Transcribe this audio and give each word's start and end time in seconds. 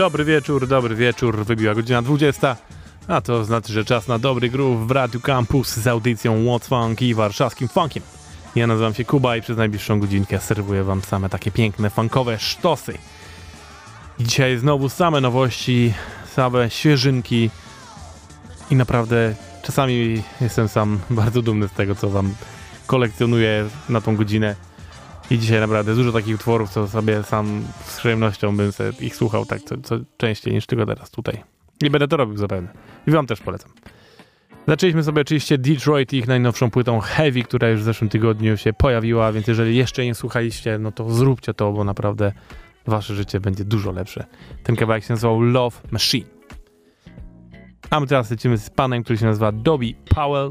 Dobry 0.00 0.24
wieczór, 0.24 0.66
dobry 0.66 0.94
wieczór, 0.94 1.44
wybiła 1.44 1.74
godzina 1.74 2.02
20. 2.02 2.56
A 3.08 3.20
to 3.20 3.44
znaczy, 3.44 3.72
że 3.72 3.84
czas 3.84 4.08
na 4.08 4.18
dobry 4.18 4.48
groove 4.48 4.86
w 4.86 4.90
Radiu 4.90 5.20
Campus 5.20 5.76
z 5.76 5.86
audycją 5.86 6.44
What's 6.44 6.68
Funk 6.68 7.02
i 7.02 7.14
warszawskim 7.14 7.68
funkiem. 7.68 8.02
Ja 8.54 8.66
nazywam 8.66 8.94
się 8.94 9.04
Kuba 9.04 9.36
i 9.36 9.42
przez 9.42 9.56
najbliższą 9.56 10.00
godzinkę 10.00 10.40
serwuję 10.40 10.84
wam 10.84 11.02
same 11.02 11.28
takie 11.28 11.50
piękne, 11.50 11.90
funkowe 11.90 12.38
sztosy. 12.38 12.98
Dzisiaj 14.20 14.58
znowu 14.58 14.88
same 14.88 15.20
nowości, 15.20 15.94
same 16.34 16.70
świeżynki 16.70 17.50
i 18.70 18.76
naprawdę 18.76 19.34
czasami 19.62 20.22
jestem 20.40 20.68
sam 20.68 20.98
bardzo 21.10 21.42
dumny 21.42 21.68
z 21.68 21.72
tego, 21.72 21.94
co 21.94 22.10
wam 22.10 22.34
kolekcjonuję 22.86 23.68
na 23.88 24.00
tą 24.00 24.16
godzinę. 24.16 24.56
I 25.30 25.38
dzisiaj 25.38 25.60
naprawdę 25.60 25.94
dużo 25.94 26.12
takich 26.12 26.34
utworów, 26.34 26.70
co 26.70 26.88
sobie 26.88 27.22
sam 27.22 27.62
z 27.84 27.98
przyjemnością 27.98 28.56
bym 28.56 28.72
sobie 28.72 28.92
ich 29.00 29.16
słuchał 29.16 29.46
tak 29.46 29.62
co, 29.62 29.76
co 29.76 29.96
częściej 30.16 30.54
niż 30.54 30.66
tylko 30.66 30.86
teraz 30.86 31.10
tutaj. 31.10 31.42
I 31.82 31.90
będę 31.90 32.08
to 32.08 32.16
robił 32.16 32.36
zapewne. 32.36 32.68
I 33.06 33.10
wam 33.10 33.26
też 33.26 33.40
polecam. 33.40 33.70
Zaczęliśmy 34.68 35.02
sobie 35.02 35.20
oczywiście 35.20 35.58
Detroit 35.58 36.12
ich 36.12 36.28
najnowszą 36.28 36.70
płytą 36.70 37.00
Heavy, 37.00 37.42
która 37.42 37.68
już 37.68 37.80
w 37.80 37.84
zeszłym 37.84 38.10
tygodniu 38.10 38.56
się 38.56 38.72
pojawiła, 38.72 39.32
więc 39.32 39.46
jeżeli 39.46 39.76
jeszcze 39.76 40.04
nie 40.04 40.14
słuchaliście, 40.14 40.78
no 40.78 40.92
to 40.92 41.10
zróbcie 41.10 41.54
to, 41.54 41.72
bo 41.72 41.84
naprawdę 41.84 42.32
wasze 42.86 43.14
życie 43.14 43.40
będzie 43.40 43.64
dużo 43.64 43.92
lepsze. 43.92 44.24
Ten 44.62 44.76
kawałek 44.76 45.04
się 45.04 45.12
nazywał 45.12 45.40
Love 45.40 45.76
Machine. 45.90 46.26
A 47.90 48.00
my 48.00 48.06
teraz 48.06 48.30
lecimy 48.30 48.58
z 48.58 48.70
panem, 48.70 49.02
który 49.02 49.18
się 49.18 49.26
nazywa 49.26 49.52
Dobby 49.52 49.94
Powell 50.14 50.48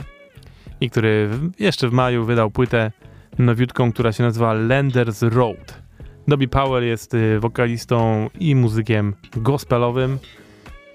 i 0.82 0.90
który 0.90 1.30
jeszcze 1.60 1.90
w 1.90 1.94
maju 1.94 2.26
wydał 2.26 2.52
płytę 2.52 2.92
nowiutką, 3.40 3.92
która 3.92 4.12
się 4.12 4.24
nazywa 4.24 4.54
Lenders 4.54 5.22
Road. 5.22 5.82
Dobby 6.28 6.48
Powell 6.48 6.84
jest 6.84 7.14
y, 7.14 7.40
wokalistą 7.40 8.30
i 8.40 8.56
muzykiem 8.56 9.14
gospelowym. 9.36 10.20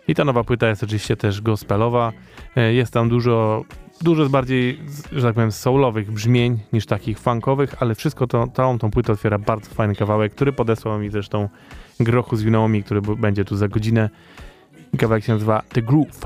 I 0.08 0.14
ta 0.14 0.24
nowa 0.24 0.44
płyta 0.44 0.68
jest 0.68 0.82
oczywiście 0.82 1.16
też 1.16 1.40
gospelowa. 1.40 2.12
Y, 2.56 2.74
jest 2.74 2.92
tam 2.92 3.08
dużo, 3.08 3.64
dużo 4.02 4.28
bardziej, 4.28 4.78
że 5.12 5.22
tak 5.22 5.34
powiem, 5.34 5.52
soulowych 5.52 6.12
brzmień 6.12 6.58
niż 6.72 6.86
takich 6.86 7.18
funkowych, 7.18 7.82
ale 7.82 7.94
wszystko 7.94 8.26
to, 8.26 8.46
całą 8.46 8.78
tą 8.78 8.90
płytę 8.90 9.12
otwiera 9.12 9.38
bardzo 9.38 9.70
fajny 9.70 9.94
kawałek, 9.94 10.34
który 10.34 10.52
podesłał 10.52 10.98
mi 10.98 11.10
zresztą 11.10 11.48
Grochu 12.00 12.36
z 12.36 12.42
Winomi, 12.42 12.82
który 12.82 13.00
będzie 13.00 13.44
tu 13.44 13.56
za 13.56 13.68
godzinę. 13.68 14.10
Kawałek 14.98 15.24
się 15.24 15.32
nazywa 15.32 15.62
The 15.68 15.82
Groove. 15.82 16.20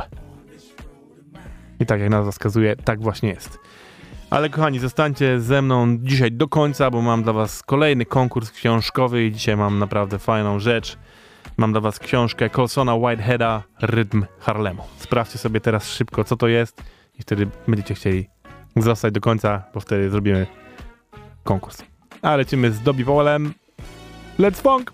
I 1.81 1.87
tak 1.87 2.01
jak 2.01 2.11
nazwa 2.11 2.33
wskazuje, 2.33 2.77
tak 2.77 3.03
właśnie 3.03 3.29
jest. 3.29 3.59
Ale 4.31 4.51
kochani, 4.51 4.79
zostańcie 4.79 5.41
ze 5.41 5.63
mną 5.63 5.99
dzisiaj 5.99 6.33
do 6.33 6.49
końca, 6.49 6.91
bo 6.91 7.03
mam 7.03 7.23
dla 7.23 7.33
was 7.33 7.63
kolejny 7.63 8.07
konkurs 8.07 8.51
książkowy 8.51 9.25
i 9.25 9.33
dzisiaj 9.33 9.57
mam 9.57 9.79
naprawdę 9.79 10.19
fajną 10.19 10.59
rzecz. 10.59 10.99
Mam 11.57 11.73
dla 11.73 11.81
was 11.81 11.99
książkę 11.99 12.51
Colsona 12.51 12.95
Whiteheada 12.95 13.63
Rytm 13.83 14.25
Harlemu. 14.41 14.83
Sprawdźcie 14.99 15.39
sobie 15.39 15.61
teraz 15.61 15.89
szybko, 15.89 16.25
co 16.25 16.37
to 16.37 16.49
jest 16.49 16.83
i 17.19 17.23
wtedy 17.23 17.47
będziecie 17.69 17.95
chcieli 17.95 18.29
zostać 18.77 19.15
do 19.15 19.21
końca, 19.21 19.63
bo 19.75 19.81
wtedy 19.81 20.11
zrobimy 20.11 20.47
konkurs. 21.45 21.83
A 22.23 22.37
lecimy 22.37 22.71
z 22.71 22.83
Dobby 22.83 23.05
Powellem. 23.05 23.55
Let's 24.39 24.63
funk! 24.63 24.93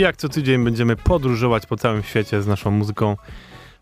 Jak 0.00 0.16
co 0.16 0.28
tydzień 0.28 0.64
będziemy 0.64 0.96
podróżować 0.96 1.66
po 1.66 1.76
całym 1.76 2.02
świecie 2.02 2.42
z 2.42 2.46
naszą 2.46 2.70
muzyką 2.70 3.16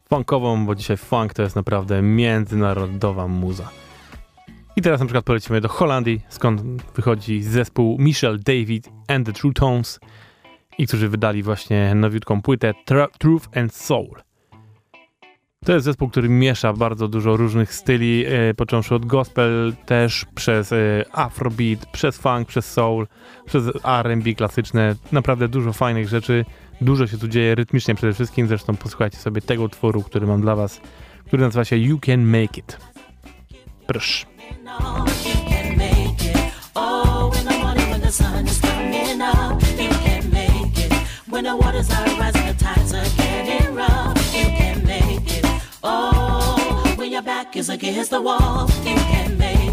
funkową, 0.08 0.66
bo 0.66 0.74
dzisiaj 0.74 0.96
funk 0.96 1.34
to 1.34 1.42
jest 1.42 1.56
naprawdę 1.56 2.02
międzynarodowa 2.02 3.28
muza. 3.28 3.70
I 4.76 4.82
teraz 4.82 5.00
na 5.00 5.06
przykład 5.06 5.24
polecimy 5.24 5.60
do 5.60 5.68
Holandii, 5.68 6.20
skąd 6.28 6.82
wychodzi 6.96 7.42
zespół 7.42 7.96
Michel 7.98 8.40
David 8.40 8.88
and 9.08 9.26
the 9.26 9.32
True 9.32 9.52
Tones 9.52 10.00
i 10.78 10.86
którzy 10.86 11.08
wydali 11.08 11.42
właśnie 11.42 11.94
nowiutką 11.94 12.42
płytę 12.42 12.74
Truth 13.18 13.58
and 13.58 13.74
Soul. 13.74 14.27
To 15.64 15.72
jest 15.72 15.84
zespół, 15.84 16.08
który 16.08 16.28
miesza 16.28 16.72
bardzo 16.72 17.08
dużo 17.08 17.36
różnych 17.36 17.74
styli, 17.74 18.24
e, 18.26 18.54
począwszy 18.54 18.94
od 18.94 19.06
gospel, 19.06 19.74
też 19.86 20.26
przez 20.34 20.72
e, 20.72 21.04
afrobeat, 21.12 21.86
przez 21.86 22.16
funk, 22.18 22.48
przez 22.48 22.72
soul, 22.72 23.06
przez 23.46 23.64
R&B 23.84 24.34
klasyczne. 24.34 24.94
Naprawdę 25.12 25.48
dużo 25.48 25.72
fajnych 25.72 26.08
rzeczy. 26.08 26.44
Dużo 26.80 27.06
się 27.06 27.18
tu 27.18 27.28
dzieje 27.28 27.54
rytmicznie 27.54 27.94
przede 27.94 28.12
wszystkim. 28.12 28.48
Zresztą 28.48 28.76
posłuchajcie 28.76 29.18
sobie 29.18 29.40
tego 29.40 29.62
utworu, 29.62 30.02
który 30.02 30.26
mam 30.26 30.40
dla 30.40 30.56
was, 30.56 30.80
który 31.26 31.42
nazywa 31.42 31.64
się 31.64 31.76
You 31.76 31.98
Can 31.98 32.24
Make 32.24 32.58
It. 32.58 32.78
Proszę. 33.86 34.26
When 41.30 41.44
the 41.44 41.56
waters 41.56 41.90
are 41.90 42.04
rising, 42.18 42.37
back 47.48 47.56
is 47.56 47.70
against 47.70 48.10
the 48.10 48.20
wall, 48.20 48.68
can 48.84 49.38
make 49.38 49.67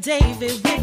David 0.00 0.79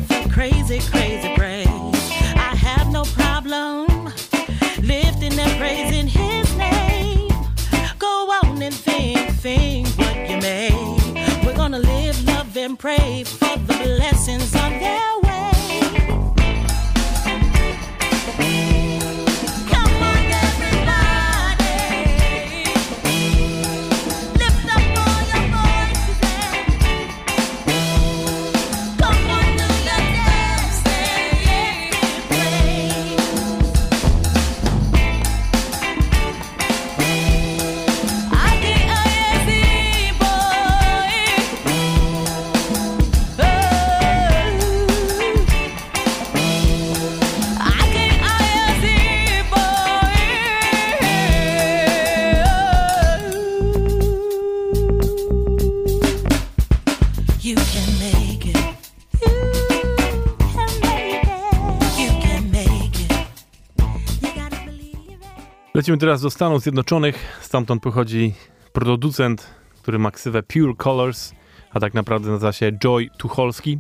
Lecimy 65.88 65.98
teraz 65.98 66.22
do 66.22 66.30
Stanów 66.30 66.62
Zjednoczonych. 66.62 67.40
Stamtąd 67.42 67.84
pochodzi 67.84 68.34
producent, 68.74 69.50
który 69.82 70.00
ma 70.00 70.12
ksywę 70.12 70.44
Pure 70.44 70.74
Colors, 70.78 71.34
a 71.72 71.80
tak 71.80 71.94
naprawdę 71.94 72.32
nazywa 72.32 72.52
się 72.52 72.72
Joy 72.72 73.10
Tucholski. 73.18 73.80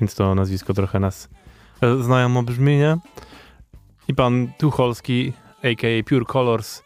Więc 0.00 0.14
to 0.14 0.34
nazwisko 0.34 0.74
trochę 0.74 1.00
nas 1.00 1.28
e, 1.80 2.02
znajomo 2.02 2.42
brzmi, 2.42 2.76
nie? 2.76 2.96
I 4.08 4.14
pan 4.14 4.52
Tucholski, 4.58 5.32
a.k.a. 5.62 6.02
Pure 6.08 6.24
Colors, 6.24 6.82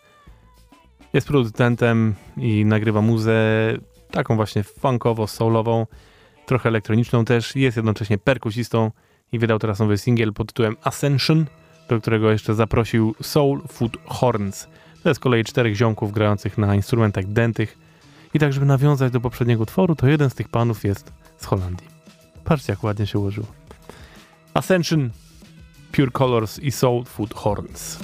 jest 1.13 1.27
producentem 1.27 2.15
i 2.37 2.65
nagrywa 2.65 3.01
muzę 3.01 3.35
taką 4.11 4.37
właśnie 4.37 4.63
funkowo-soulową, 4.63 5.87
trochę 6.47 6.69
elektroniczną 6.69 7.25
też. 7.25 7.57
Jest 7.57 7.77
jednocześnie 7.77 8.19
perkusistą 8.19 8.91
i 9.33 9.39
wydał 9.39 9.59
teraz 9.59 9.79
nowy 9.79 9.99
singiel 9.99 10.33
pod 10.33 10.47
tytułem 10.47 10.77
Ascension, 10.85 11.47
do 11.95 12.01
którego 12.01 12.31
jeszcze 12.31 12.55
zaprosił 12.55 13.15
Soul 13.23 13.63
Food 13.69 13.97
Horns. 14.07 14.67
To 15.03 15.09
jest 15.09 15.21
kolei 15.21 15.45
czterech 15.45 15.75
ziomków 15.77 16.13
grających 16.13 16.59
na 16.59 16.75
instrumentach 16.75 17.27
dętych. 17.27 17.79
I 18.35 18.39
tak, 18.39 18.53
żeby 18.53 18.67
nawiązać 18.67 19.13
do 19.13 19.21
poprzedniego 19.21 19.63
utworu, 19.63 19.97
to 19.97 20.07
jeden 20.07 20.31
z 20.31 20.35
tych 20.35 20.49
panów 20.49 20.85
jest 20.85 21.13
z 21.39 21.45
Holandii. 21.45 21.87
Patrzcie, 22.45 22.73
jak 22.73 22.85
ładnie 22.85 23.07
się 23.07 23.19
ułożyło. 23.19 23.47
Ascension, 24.55 25.11
Pure 25.93 26.11
Colors 26.11 26.59
i 26.59 26.73
Soul 26.73 27.05
Food 27.05 27.35
Horns. 27.35 27.99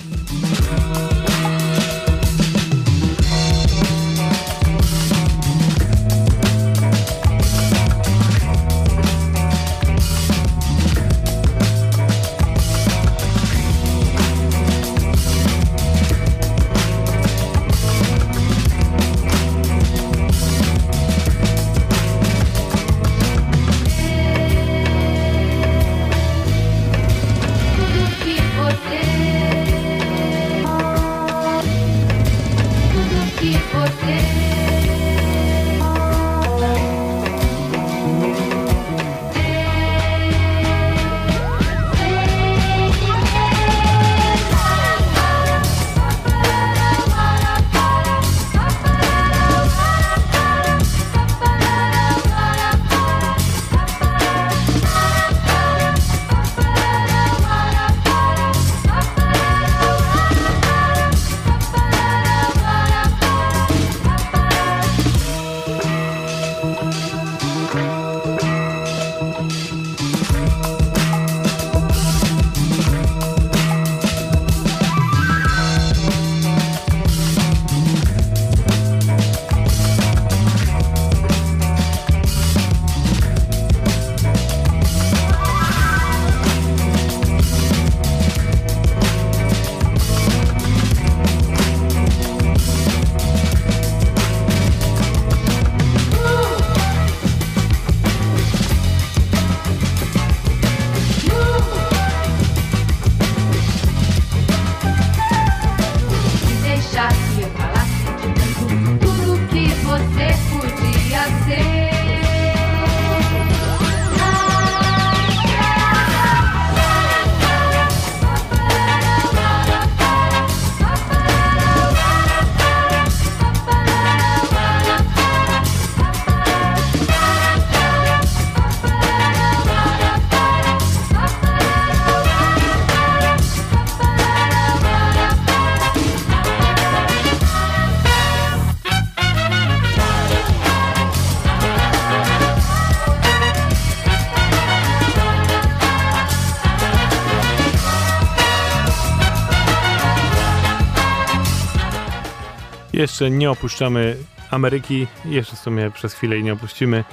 Jeszcze 153.16 153.30
nie 153.30 153.50
opuszczamy 153.50 154.16
Ameryki, 154.50 155.06
jeszcze 155.24 155.56
w 155.56 155.58
sumie 155.58 155.90
przez 155.90 156.14
chwilę 156.14 156.42
nie 156.42 156.52
opuścimy, 156.52 157.04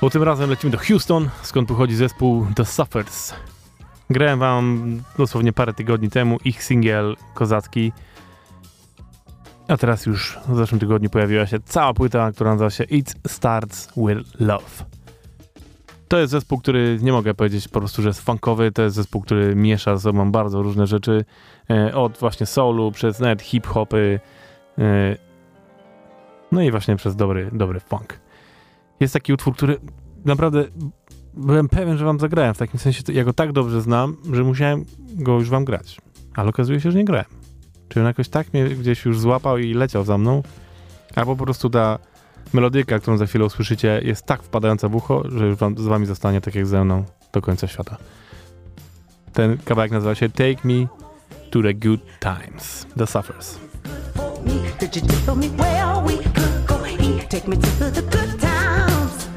bo 0.00 0.10
tym 0.10 0.22
razem 0.22 0.50
lecimy 0.50 0.70
do 0.70 0.78
Houston, 0.78 1.28
skąd 1.42 1.68
pochodzi 1.68 1.94
zespół 1.94 2.46
The 2.54 2.64
Suffers. 2.64 3.34
Grałem 4.10 4.38
wam 4.38 5.02
dosłownie 5.18 5.52
parę 5.52 5.72
tygodni 5.72 6.10
temu 6.10 6.38
ich 6.44 6.64
singiel 6.64 7.16
kozacki, 7.34 7.92
a 9.68 9.76
teraz 9.76 10.06
już 10.06 10.38
w 10.48 10.56
zeszłym 10.56 10.80
tygodniu 10.80 11.10
pojawiła 11.10 11.46
się 11.46 11.60
cała 11.60 11.94
płyta, 11.94 12.32
która 12.32 12.50
nazywa 12.50 12.70
się 12.70 12.84
It 12.84 13.14
Starts 13.26 13.88
With 13.96 14.40
Love. 14.40 14.84
To 16.08 16.18
jest 16.18 16.30
zespół, 16.30 16.58
który 16.58 16.98
nie 17.02 17.12
mogę 17.12 17.34
powiedzieć 17.34 17.68
po 17.68 17.78
prostu, 17.78 18.02
że 18.02 18.08
jest 18.08 18.20
funkowy, 18.20 18.72
to 18.72 18.82
jest 18.82 18.96
zespół, 18.96 19.22
który 19.22 19.56
miesza 19.56 19.96
ze 19.96 20.02
sobą 20.02 20.32
bardzo 20.32 20.62
różne 20.62 20.86
rzeczy, 20.86 21.24
e, 21.70 21.94
od 21.94 22.18
właśnie 22.18 22.46
soulu, 22.46 22.92
przez 22.92 23.20
nawet 23.20 23.42
hip-hopy, 23.42 24.20
no 26.52 26.62
i 26.62 26.70
właśnie 26.70 26.96
przez 26.96 27.16
dobry, 27.16 27.50
dobry 27.52 27.80
funk. 27.80 28.20
Jest 29.00 29.14
taki 29.14 29.32
utwór, 29.32 29.54
który 29.54 29.78
naprawdę 30.24 30.64
byłem 31.34 31.68
pewien, 31.68 31.98
że 31.98 32.04
wam 32.04 32.20
zagrałem, 32.20 32.54
w 32.54 32.58
takim 32.58 32.80
sensie, 32.80 33.02
ja 33.12 33.24
go 33.24 33.32
tak 33.32 33.52
dobrze 33.52 33.82
znam, 33.82 34.16
że 34.32 34.44
musiałem 34.44 34.84
go 35.04 35.34
już 35.34 35.50
wam 35.50 35.64
grać, 35.64 36.00
ale 36.34 36.48
okazuje 36.48 36.80
się, 36.80 36.90
że 36.90 36.98
nie 36.98 37.04
grałem. 37.04 37.26
Czy 37.88 38.00
on 38.00 38.06
jakoś 38.06 38.28
tak 38.28 38.52
mnie 38.52 38.64
gdzieś 38.64 39.04
już 39.04 39.20
złapał 39.20 39.58
i 39.58 39.74
leciał 39.74 40.04
za 40.04 40.18
mną, 40.18 40.42
albo 41.14 41.36
po 41.36 41.44
prostu 41.44 41.70
ta 41.70 41.98
melodyka, 42.52 42.98
którą 42.98 43.16
za 43.16 43.26
chwilę 43.26 43.44
usłyszycie, 43.44 44.00
jest 44.04 44.26
tak 44.26 44.42
wpadająca 44.42 44.88
w 44.88 44.94
ucho, 44.94 45.30
że 45.30 45.46
już 45.46 45.56
wam, 45.56 45.78
z 45.78 45.86
wami 45.86 46.06
zostanie 46.06 46.40
tak 46.40 46.54
jak 46.54 46.66
ze 46.66 46.84
mną 46.84 47.04
do 47.32 47.42
końca 47.42 47.66
świata. 47.66 47.96
Ten 49.32 49.58
kawałek 49.58 49.90
nazywa 49.90 50.14
się 50.14 50.28
Take 50.28 50.64
Me 50.64 50.86
to 51.50 51.62
the 51.62 51.74
Good 51.74 52.00
Times. 52.20 52.86
The 52.96 53.06
Suffers. 53.06 53.58
Could 54.78 54.94
you 54.96 55.02
tell 55.24 55.36
me 55.36 55.48
where 55.48 55.98
we 56.00 56.16
could 56.18 56.66
go 56.66 56.84
eat? 56.86 57.28
Take 57.30 57.48
me 57.48 57.56
to 57.56 57.90
the 57.90 58.02
good 58.02 58.40
times. 58.40 59.28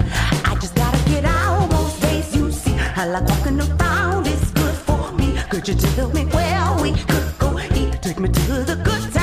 I 0.46 0.56
just 0.56 0.76
gotta 0.76 1.02
get 1.10 1.26
out 1.26 1.70
most 1.72 2.02
days. 2.02 2.36
You 2.36 2.52
see, 2.52 2.76
I 2.96 3.06
like 3.06 3.28
walking 3.28 3.60
around. 3.60 4.28
It's 4.28 4.52
good 4.52 4.76
for 4.76 5.12
me. 5.14 5.38
Could 5.50 5.68
you 5.68 5.76
tell 5.76 6.10
me 6.10 6.26
where 6.26 6.82
we 6.82 6.92
could 6.94 7.38
go 7.40 7.60
eat? 7.60 8.02
Take 8.02 8.20
me 8.20 8.30
to 8.30 8.64
the 8.64 8.76
good 8.76 9.02
times. 9.14 9.19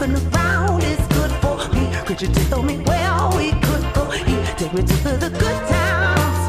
looking 0.00 0.34
around 0.34 0.82
is 0.82 0.98
good 1.08 1.30
for 1.42 1.56
me. 1.74 1.90
Could 2.06 2.22
you 2.22 2.28
just 2.28 2.62
me 2.62 2.78
where 2.78 3.28
we 3.36 3.50
could 3.60 3.84
go? 3.94 4.08
He 4.10 4.36
Take 4.56 4.72
me 4.72 4.82
to 4.82 4.96
the, 5.04 5.28
the 5.28 5.30
good 5.30 5.60
times. 5.68 6.42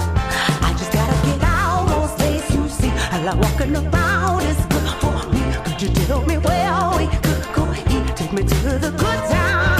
I 0.61 0.73
just 0.77 0.91
gotta 0.93 1.27
get 1.27 1.43
out 1.43 1.89
on 1.89 2.17
days 2.17 2.49
you 2.55 2.69
see. 2.69 2.89
I 2.89 3.21
like 3.23 3.39
walking 3.41 3.75
around 3.75 4.43
is 4.43 4.57
good 4.67 4.89
for 5.01 5.17
me. 5.33 5.41
Could 5.65 5.81
you 5.81 5.89
tell 6.05 6.25
me 6.25 6.37
where 6.37 6.97
we 6.97 7.07
could 7.07 7.45
go? 7.53 7.65
He 7.89 7.99
Take 8.13 8.31
me 8.31 8.43
to 8.43 8.79
the 8.79 8.91
good 8.91 9.29
times. 9.29 9.70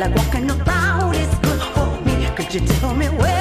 like 0.00 0.16
walking 0.16 0.50
around 0.50 1.14
is 1.14 1.34
good 1.40 1.60
for 1.74 2.00
me. 2.06 2.26
Could 2.34 2.54
you 2.54 2.60
tell 2.60 2.94
me 2.94 3.06
where? 3.08 3.39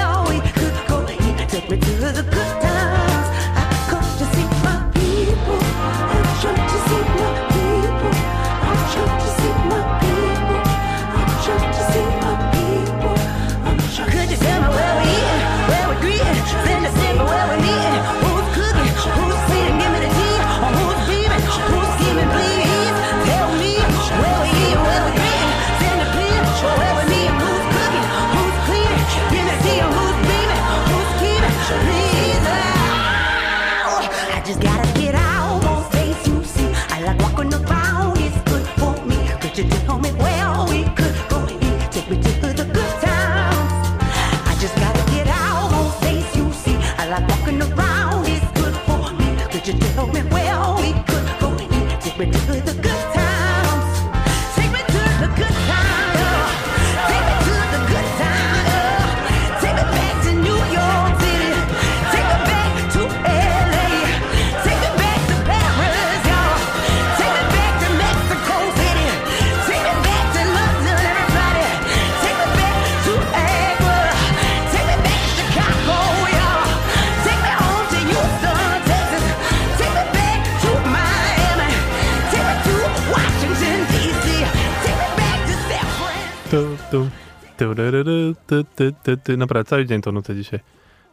ty, 88.47 88.65
ty, 88.75 88.93
ty, 89.03 89.17
ty. 89.17 89.37
Naprawdę, 89.37 89.69
cały 89.69 89.85
dzień 89.85 90.01
to 90.01 90.11
nucę 90.11 90.35
dzisiaj. 90.35 90.59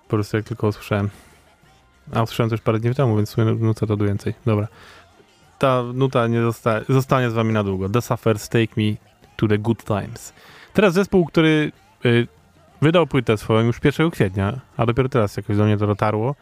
Po 0.05 0.11
prostu 0.11 0.37
jak 0.37 0.47
tylko 0.47 0.69
usłyszałem. 0.69 1.11
A 2.15 2.23
usłyszałem 2.23 2.51
też 2.51 2.61
parę 2.61 2.79
dni 2.79 2.95
temu, 2.95 3.17
więc 3.17 3.37
nucę 3.59 3.87
to 3.87 3.97
więcej. 3.97 4.35
Dobra. 4.47 4.69
Ta 5.59 5.83
nuta 5.95 6.27
nie 6.27 6.43
zosta 6.43 6.81
zostanie 6.89 7.31
z 7.31 7.35
wami 7.35 7.53
na 7.53 7.65
długo. 7.65 7.89
The 7.89 8.03
Suffers 8.03 8.49
Take 8.49 8.69
Me 8.77 8.97
to 9.37 9.49
the 9.49 9.59
Good 9.59 9.85
Times. 9.85 10.33
Teraz 10.73 10.95
zespół, 10.95 11.27
który 11.27 11.73
y, 12.05 12.27
wydał 12.83 13.07
płytę 13.07 13.37
swoją 13.37 13.67
już 13.67 13.85
1 13.85 14.11
kwietnia, 14.11 14.61
a 14.77 14.87
dopiero 14.87 15.09
teraz 15.09 15.37
jakoś 15.37 15.57
do 15.57 15.65
mnie 15.65 15.77
to 15.77 15.87
dotarło. 15.87 16.35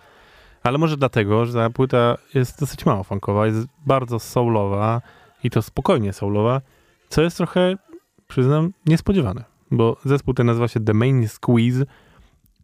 Ale 0.63 0.79
może 0.79 0.97
dlatego, 0.97 1.47
że 1.47 1.53
ta 1.53 1.71
płyta 1.71 2.17
jest 2.35 2.61
dosyć 2.61 2.87
mało 2.87 3.05
funkowa, 3.05 3.47
jest 3.47 3.67
bardzo 3.87 4.19
soulowa 4.19 5.03
i 5.45 5.51
to 5.51 5.63
spokojnie 5.63 6.13
soulowa, 6.13 6.61
co 7.09 7.23
jest 7.23 7.37
trochę, 7.37 7.77
przyznam, 8.29 8.73
niespodziewane 8.87 9.54
bo 9.77 9.97
zespół 10.05 10.35
ten 10.35 10.47
nazywa 10.47 10.69
się 10.69 10.81
The 10.81 10.95
Main 10.95 11.29
Squeeze 11.29 11.85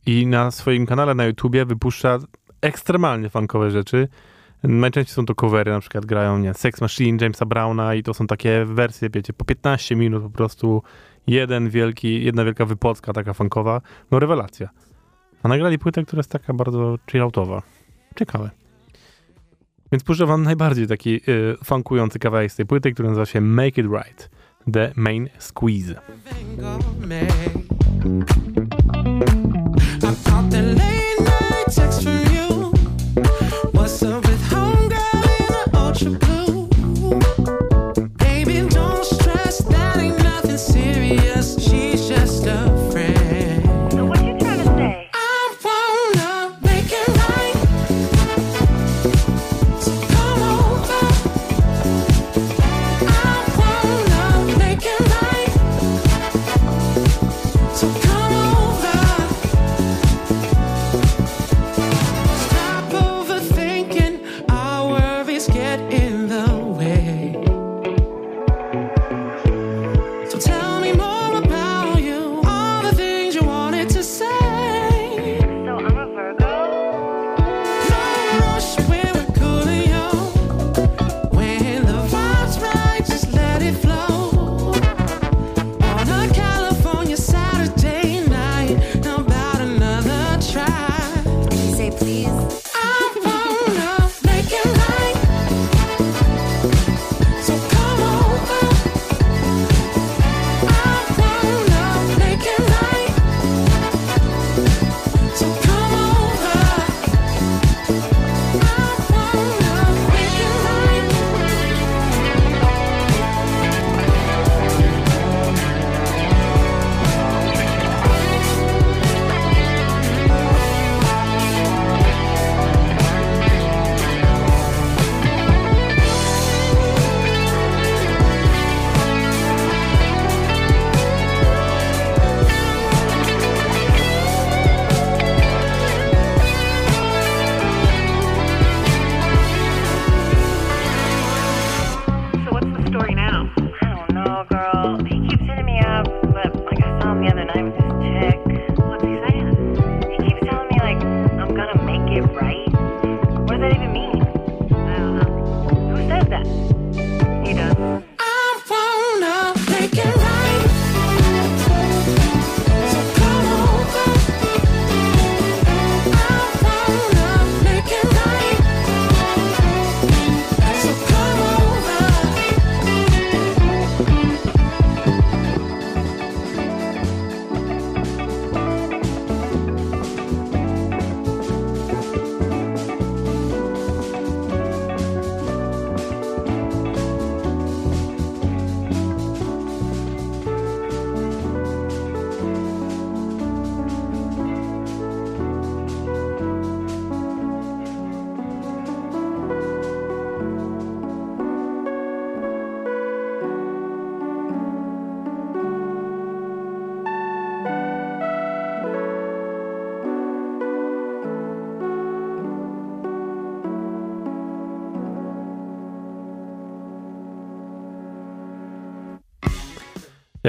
i 0.07 0.27
na 0.27 0.51
swoim 0.51 0.87
kanale 0.87 1.15
na 1.15 1.25
YouTubie 1.25 1.65
wypuszcza 1.65 2.19
ekstremalnie 2.61 3.31
funkowe 3.31 3.71
rzeczy. 3.71 4.09
Najczęściej 4.63 5.15
są 5.15 5.27
to 5.27 5.35
covery, 5.35 5.73
na 5.73 5.81
przykład 5.81 6.07
grają 6.07 6.39
nie, 6.39 6.55
Sex 6.55 6.81
Machine, 6.81 7.19
Jamesa 7.21 7.47
Browna 7.47 7.95
i 7.95 8.03
to 8.03 8.15
są 8.15 8.27
takie 8.27 8.65
wersje, 8.65 9.11
wiecie, 9.11 9.33
po 9.33 9.45
15 9.45 9.97
minut 9.97 10.23
po 10.23 10.31
prostu 10.31 10.83
jeden 11.27 11.71
wielki, 11.71 12.25
jedna 12.25 12.45
wielka 12.45 12.65
wypocka 12.65 13.13
taka 13.13 13.35
funkowa. 13.35 13.81
No 14.11 14.19
rewelacja. 14.19 14.69
A 15.43 15.49
nagrali 15.49 15.79
płytę, 15.79 16.03
która 16.03 16.21
jest 16.21 16.31
taka 16.31 16.55
bardzo 16.55 16.99
chilloutowa. 17.11 17.63
Ciekawe. 18.19 18.51
Więc 19.93 20.05
puszczę 20.05 20.27
wam 20.27 20.43
najbardziej 20.43 20.87
taki 20.87 21.17
y, 21.17 21.57
funkujący 21.65 22.19
kawałek 22.19 22.53
z 22.53 22.57
tej 22.57 22.67
płyty, 22.67 22.93
który 22.93 23.09
nazywa 23.09 23.27
się 23.27 23.41
Make 23.41 23.79
It 23.79 23.87
Right. 23.87 24.31
The 24.67 24.93
Main 24.97 25.31
Squeeze. 25.39 25.95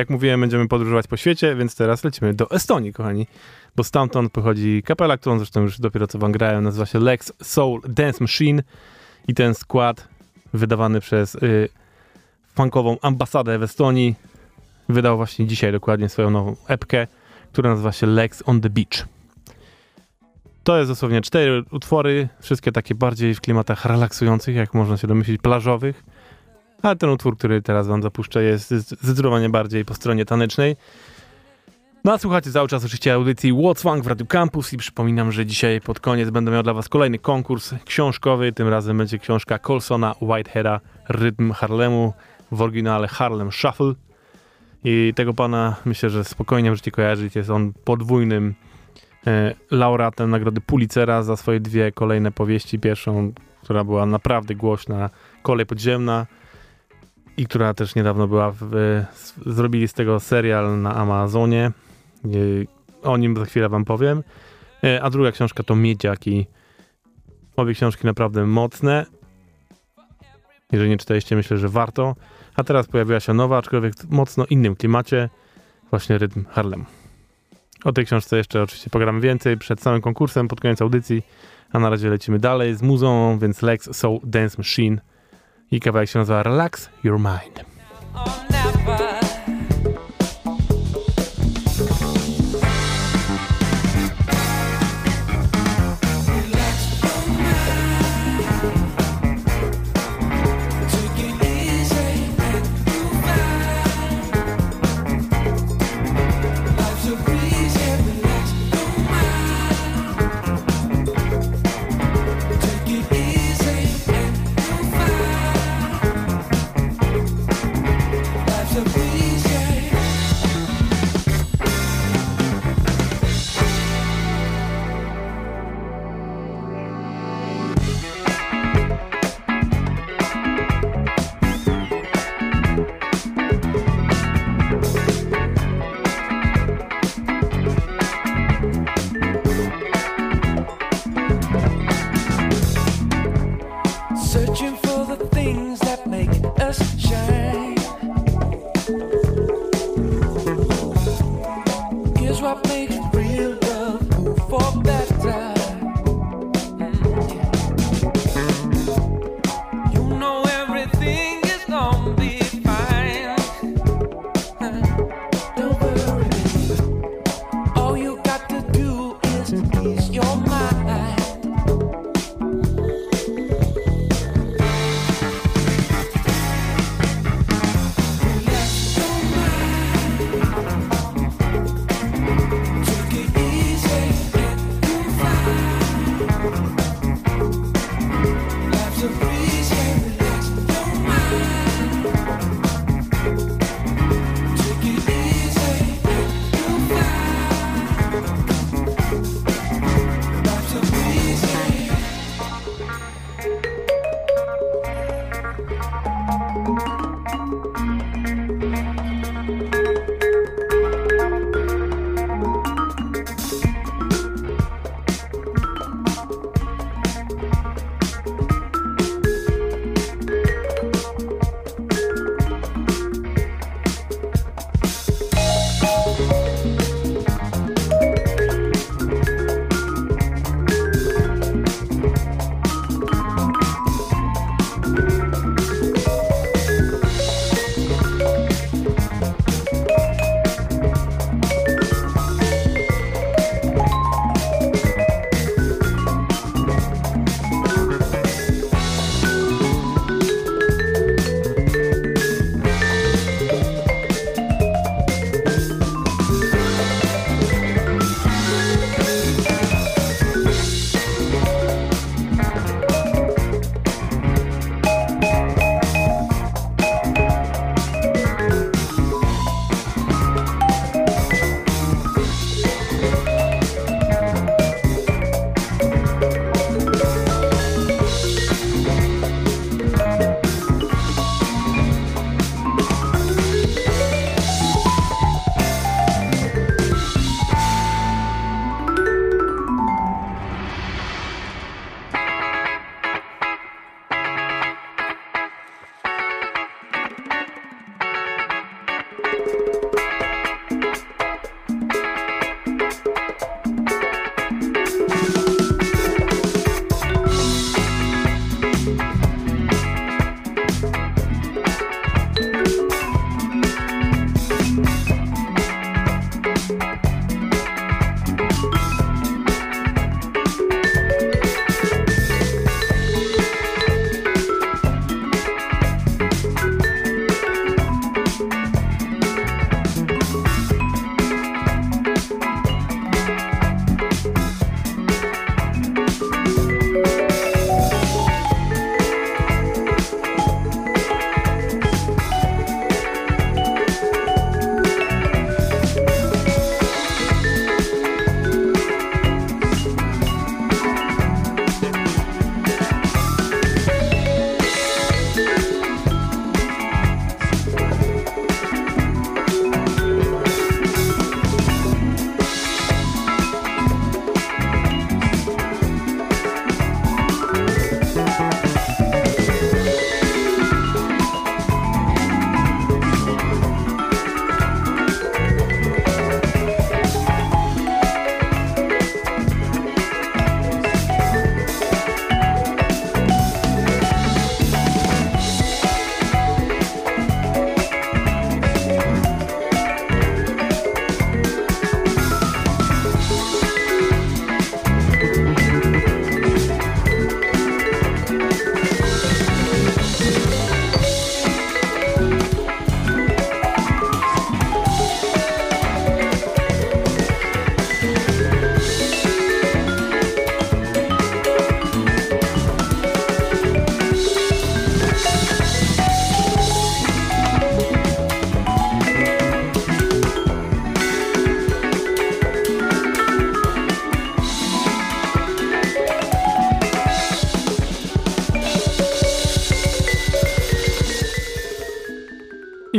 Jak 0.02 0.10
mówiłem, 0.10 0.42
będziemy 0.42 0.68
podróżować 0.68 1.08
po 1.08 1.18
świecie, 1.18 1.56
więc 1.56 1.76
teraz 1.76 2.04
lecimy 2.04 2.34
do 2.34 2.52
Estonii, 2.52 2.94
kochani. 2.94 3.28
Bo 3.76 3.84
stamtąd 3.84 4.32
pochodzi 4.32 4.84
kapela, 4.86 5.18
którą 5.18 5.38
zresztą 5.38 5.62
już 5.62 5.80
dopiero 5.80 6.08
co 6.08 6.20
wam 6.20 6.32
grałem, 6.32 6.64
nazywa 6.64 6.86
się 6.86 7.00
Lex 7.00 7.34
Soul 7.44 7.82
Dance 7.90 8.24
Machine. 8.24 8.64
I 9.28 9.34
ten 9.34 9.54
skład 9.54 10.08
wydawany 10.54 11.00
przez 11.00 11.36
y, 11.36 11.70
funkową 12.56 12.98
ambasadę 13.02 13.60
w 13.60 13.64
Estonii 13.64 14.16
wydał 14.90 15.18
właśnie 15.18 15.48
dzisiaj 15.48 15.72
dokładnie 15.72 16.10
swoją 16.10 16.30
nową 16.30 16.56
epkę, 16.68 17.08
która 17.52 17.70
nazywa 17.70 17.92
się 17.92 18.08
Lex 18.08 18.44
on 18.46 18.62
the 18.62 18.70
Beach. 18.70 19.08
To 20.64 20.78
jest 20.78 20.92
dosłownie 20.92 21.22
cztery 21.22 21.64
utwory, 21.72 22.28
wszystkie 22.40 22.72
takie 22.72 22.96
bardziej 22.96 23.36
w 23.36 23.42
klimatach 23.42 23.86
relaksujących, 23.86 24.56
jak 24.56 24.74
można 24.74 24.98
się 24.98 25.08
domyślić, 25.08 25.42
plażowych. 25.42 26.04
Ale 26.82 26.96
ten 26.96 27.10
utwór, 27.10 27.38
który 27.38 27.62
teraz 27.62 27.88
wam 27.88 28.04
zapuszczę, 28.04 28.44
jest 28.44 28.72
zdecydowanie 28.72 29.50
bardziej 29.50 29.86
po 29.86 29.94
stronie 29.94 30.26
tanecznej. 30.26 30.76
No 32.04 32.14
a 32.14 32.18
słuchacie 32.18 32.52
cały 32.52 32.68
czas 32.68 32.86
oczywiście 32.86 33.14
audycji 33.14 33.54
What's 33.54 33.82
Funk 33.82 34.04
w 34.04 34.08
Radio 34.08 34.26
Campus 34.26 34.74
i 34.74 34.78
przypominam, 34.78 35.32
że 35.32 35.46
dzisiaj 35.46 35.82
pod 35.82 36.00
koniec 36.00 36.30
będę 36.30 36.52
miał 36.52 36.64
dla 36.64 36.74
was 36.74 36.90
kolejny 36.90 37.20
konkurs 37.20 37.74
książkowy. 37.86 38.52
Tym 38.52 38.68
razem 38.68 38.98
będzie 38.98 39.20
książka 39.20 39.60
Colsona 39.60 40.16
Whiteheada 40.22 40.80
Rytm 41.10 41.52
Harlemu 41.52 42.14
w 42.52 42.62
oryginale 42.62 43.08
Harlem 43.08 43.52
Shuffle. 43.52 43.94
I 44.84 45.14
tego 45.16 45.34
pana 45.34 45.76
myślę, 45.86 46.10
że 46.10 46.24
spokojnie 46.24 46.70
możecie 46.70 46.92
kojarzyć. 46.92 47.36
Jest 47.36 47.50
on 47.50 47.74
podwójnym 47.84 48.54
e, 49.28 49.56
laureatem 49.72 50.30
nagrody 50.30 50.62
Pulitzera 50.62 51.24
za 51.24 51.38
swoje 51.38 51.60
dwie 51.60 51.92
kolejne 51.92 52.32
powieści. 52.32 52.80
Pierwszą, 52.80 53.34
która 53.64 53.84
była 53.84 54.06
naprawdę 54.06 54.56
głośna, 54.56 55.10
Kolej 55.44 55.66
Podziemna 55.66 56.26
i 57.38 57.46
która 57.46 57.74
też 57.74 57.96
niedawno 57.96 58.28
była, 58.28 58.52
w, 58.62 59.04
zrobili 59.46 59.88
z 59.88 59.94
tego 59.94 60.20
serial 60.20 60.82
na 60.82 60.96
Amazonie. 60.96 61.72
I 62.26 62.68
o 63.04 63.18
nim 63.18 63.38
za 63.38 63.46
chwilę 63.46 63.70
wam 63.70 63.86
powiem. 63.86 64.24
E, 64.84 65.04
A 65.04 65.10
druga 65.10 65.32
książka 65.32 65.64
to 65.64 65.76
Miedziaki. 65.76 66.48
Obie 67.56 67.74
książki 67.74 68.06
naprawdę 68.06 68.46
mocne. 68.46 69.06
Jeżeli 70.72 70.90
nie 70.90 70.98
czytaliście, 70.98 71.36
myślę, 71.36 71.58
że 71.58 71.70
warto. 71.70 72.16
A 72.56 72.64
teraz 72.64 72.88
pojawiła 72.88 73.20
się 73.20 73.34
nowa, 73.34 73.58
aczkolwiek 73.58 73.96
w 73.96 74.10
mocno 74.10 74.46
innym 74.46 74.76
klimacie. 74.76 75.30
Właśnie 75.90 76.18
Rytm 76.18 76.46
Harlem. 76.50 76.86
O 77.84 77.92
tej 77.92 78.06
książce 78.06 78.38
jeszcze 78.38 78.64
oczywiście 78.64 78.90
pogadamy 78.90 79.22
więcej 79.22 79.58
przed 79.58 79.82
samym 79.82 80.02
konkursem, 80.02 80.48
pod 80.48 80.62
koniec 80.62 80.82
audycji. 80.82 81.24
A 81.72 81.80
na 81.80 81.90
razie 81.90 82.10
lecimy 82.10 82.40
dalej 82.40 82.76
z 82.76 82.82
muzą, 82.82 83.40
więc 83.40 83.62
Lex 83.62 83.96
Soul 83.98 84.20
Dance 84.24 84.56
Machine. 84.58 85.02
I 85.72 85.80
kawałek 85.80 86.10
się 86.10 86.20
nazywa 86.20 86.44
Relax 86.44 86.90
Your 87.04 87.20
Mind. 87.20 87.66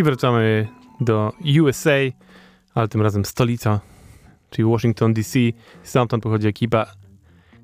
Wracamy 0.02 0.68
do 1.00 1.32
USA, 1.62 1.98
ale 2.74 2.88
tym 2.88 3.02
razem 3.02 3.24
stolica, 3.24 3.80
czyli 4.50 4.68
Washington 4.68 5.14
DC. 5.14 5.38
Stamtąd 5.82 6.22
pochodzi 6.22 6.48
ekipa, 6.48 6.86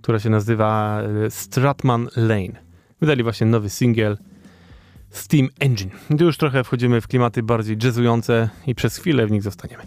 która 0.03 0.19
się 0.19 0.31
nazywa 0.31 1.03
e, 1.27 1.31
Stratman 1.31 2.09
Lane. 2.17 2.69
Wydali 3.01 3.23
właśnie 3.23 3.47
nowy 3.47 3.71
singiel 3.71 4.19
Steam 5.11 5.49
Engine. 5.61 5.91
Tu 6.19 6.25
już 6.25 6.37
trochę 6.37 6.65
wchodzimy 6.65 7.01
w 7.01 7.09
klimaty 7.09 7.43
bardziej 7.43 7.77
jazzujące 7.85 8.49
i 8.67 8.75
przez 8.75 8.97
chwilę 8.97 9.27
w 9.27 9.31
nich 9.31 9.43
zostaniemy. 9.43 9.83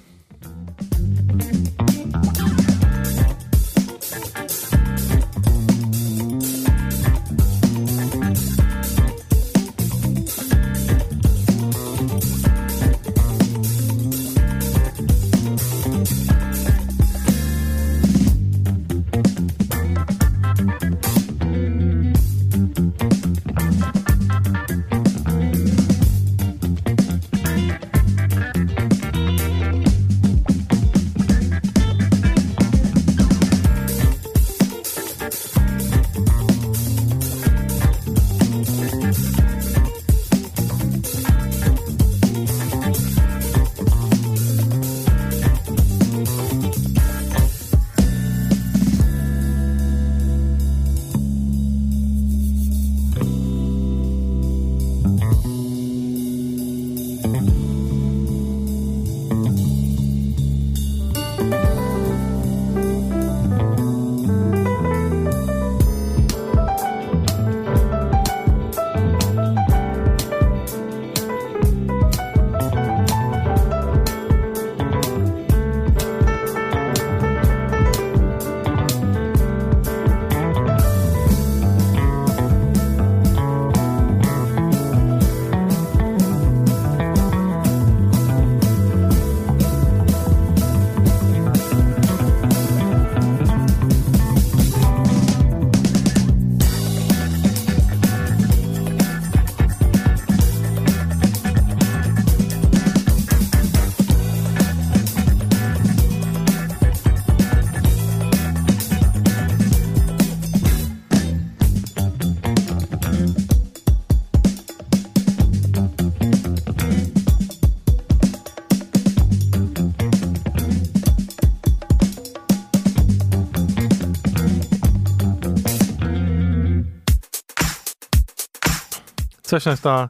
Coś 129.51 129.65
nas 129.65 129.81
ta 129.81 130.09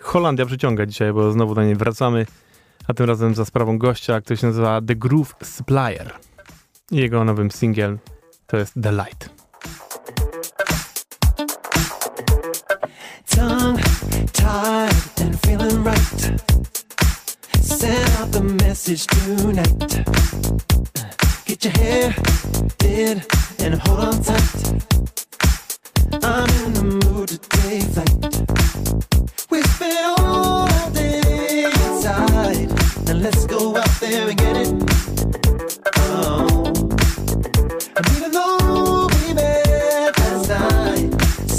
Holandia 0.00 0.46
przyciąga 0.46 0.86
dzisiaj, 0.86 1.12
bo 1.12 1.32
znowu 1.32 1.54
do 1.54 1.62
niej 1.62 1.76
wracamy, 1.76 2.26
a 2.88 2.94
tym 2.94 3.06
razem 3.06 3.34
za 3.34 3.44
sprawą 3.44 3.78
gościa, 3.78 4.20
który 4.20 4.36
się 4.36 4.46
nazywa 4.46 4.80
The 4.86 4.96
Groove 4.96 5.34
Supplier. 5.42 6.12
Jego 6.90 7.24
nowym 7.24 7.50
singiel 7.50 7.98
to 8.46 8.56
jest 8.56 8.74
The 8.82 8.92
Light. 8.92 9.30
tongue 13.28 13.78
tied 14.32 15.20
and 15.20 15.40
feeling 15.40 15.84
right. 15.84 16.42
Send 17.62 18.20
out 18.20 18.30
the 18.32 18.42
message 18.42 19.06
tonight. 19.06 20.04
Get 21.46 21.64
your 21.64 21.74
hair 21.74 22.14
did 22.78 23.22
and 23.64 23.74
hold 23.74 24.00
on 24.00 24.22
tight. 24.22 25.31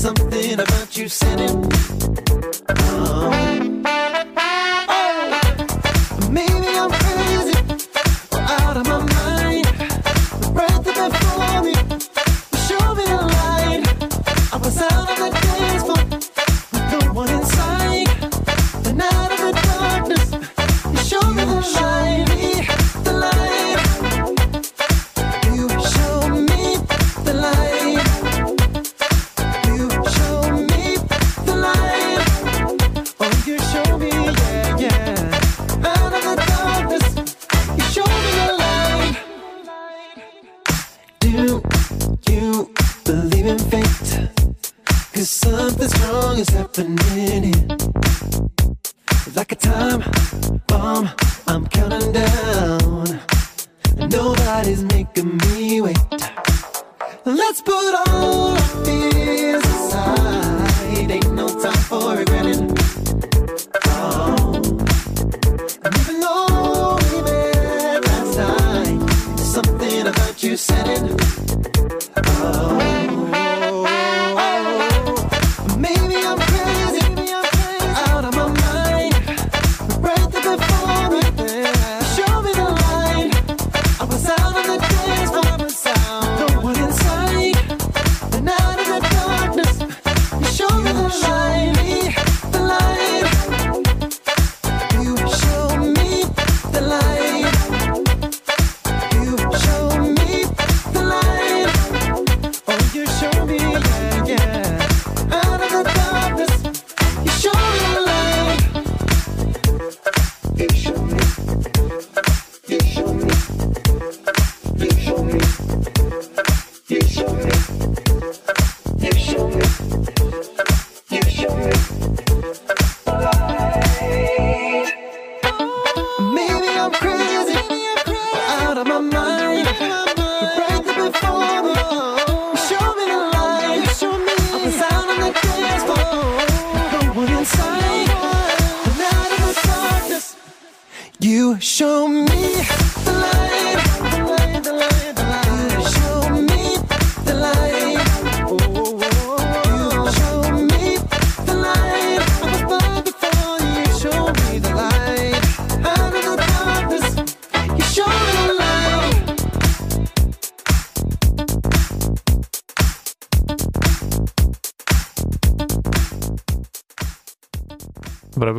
Something 0.03 0.59
about 0.59 0.97
you 0.97 1.07
said 1.07 1.39
it. 1.39 1.55
Oh. 2.69 4.02
I 14.85 15.59
was 15.61 15.72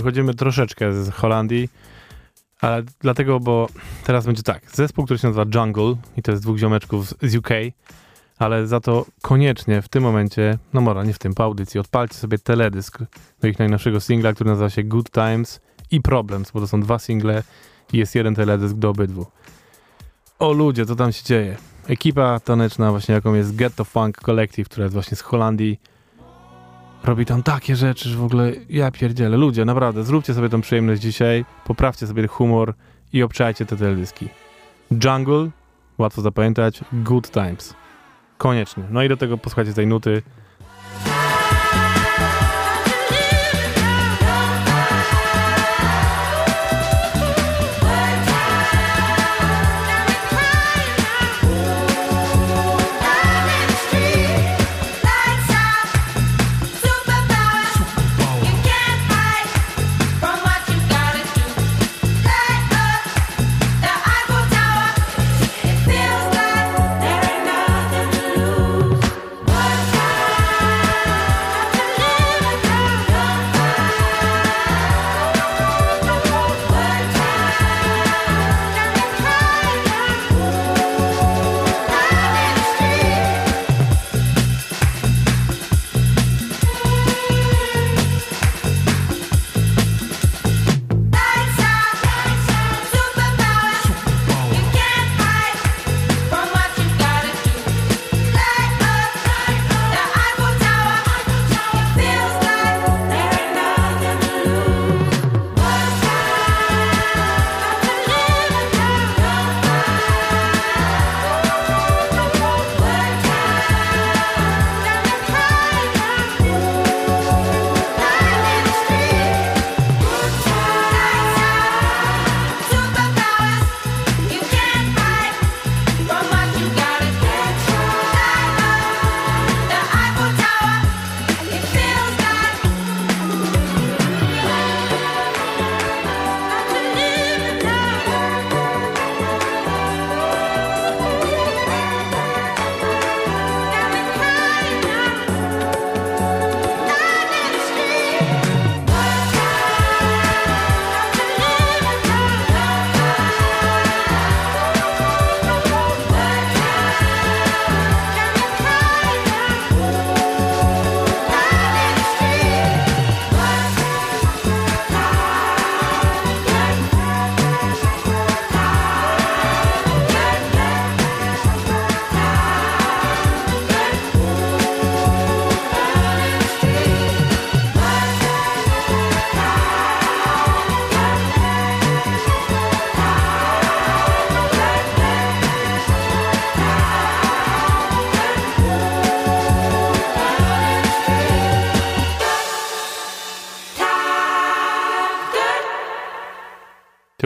wychodzimy 0.05 0.35
troszeczkę 0.35 0.93
z 1.05 1.11
Holandii, 1.11 1.69
ale 2.61 2.83
dlatego, 3.01 3.41
bo 3.41 3.69
teraz 4.05 4.27
będzie 4.27 4.43
tak. 4.43 4.63
Zespół, 4.73 5.05
który 5.05 5.19
się 5.19 5.29
nazywa 5.29 5.61
Jungle 5.61 5.95
i 6.17 6.23
to 6.23 6.31
jest 6.31 6.43
dwóch 6.43 6.59
ziomeczków 6.59 7.09
z- 7.23 7.37
UK, 7.37 7.49
ale 8.39 8.67
za 8.67 8.81
to 8.81 9.07
koniecznie 9.23 9.83
w 9.83 9.89
tym 9.89 10.03
momencie, 10.03 10.59
no 10.73 10.81
może 10.81 11.05
nie 11.07 11.13
w 11.13 11.19
tym, 11.19 11.35
po 11.35 11.45
audycji, 11.45 11.81
odpalcie 11.81 12.15
sobie 12.15 12.39
teledysk 12.39 12.99
do 13.41 13.49
ich 13.49 13.59
najnowszego 13.59 14.01
singla, 14.01 14.33
który 14.33 14.51
nazywa 14.51 14.71
się 14.71 14.83
Good 14.83 15.11
Times 15.11 15.61
i 15.91 16.01
Problems, 16.01 16.51
bo 16.51 16.61
to 16.61 16.67
są 16.69 16.81
dwa 16.81 16.99
single 16.99 17.43
i 17.93 17.99
jest 17.99 18.15
jeden 18.15 18.35
teledysk 18.35 18.75
do 18.77 18.91
obydwu. 18.91 19.27
O 20.39 20.53
ludzie, 20.53 20.87
co 20.87 20.97
tam 20.97 21.13
się 21.13 21.25
dzieje? 21.25 21.57
Ekipa 21.89 22.41
taneczna 22.41 22.91
właśnie, 22.91 23.15
jaką 23.15 23.35
jest 23.35 23.57
Ghetto 23.57 23.85
Funk 23.85 24.19
Collective, 24.21 24.69
która 24.69 24.85
jest 24.85 24.95
właśnie 24.95 25.17
z 25.17 25.21
Holandii, 25.21 25.81
robi 27.05 27.27
tam 27.27 27.43
takie 27.43 27.77
rzeczy, 27.77 28.09
że 28.09 28.17
w 28.17 28.25
ogóle 28.25 28.53
ja 28.69 28.91
pierdzielę. 28.91 29.37
Ludzie, 29.37 29.65
naprawdę, 29.65 30.05
zróbcie 30.05 30.35
sobie 30.35 30.49
tą 30.49 30.61
przyjemność 30.61 31.03
dzisiaj, 31.03 31.45
poprawcie 31.65 32.07
sobie 32.07 32.27
humor 32.27 32.75
i 33.13 33.23
obczajcie 33.23 33.67
te 33.67 33.77
teledyski. 33.77 34.29
Jungle, 35.05 35.51
łatwo 35.99 36.23
zapamiętać, 36.23 36.81
Good 36.93 37.31
Times. 37.31 37.75
Koniecznie. 38.39 38.85
No 38.91 39.03
i 39.03 39.09
do 39.09 39.17
tego 39.17 39.39
posłuchajcie 39.39 39.73
tej 39.73 39.87
nuty. 39.87 40.23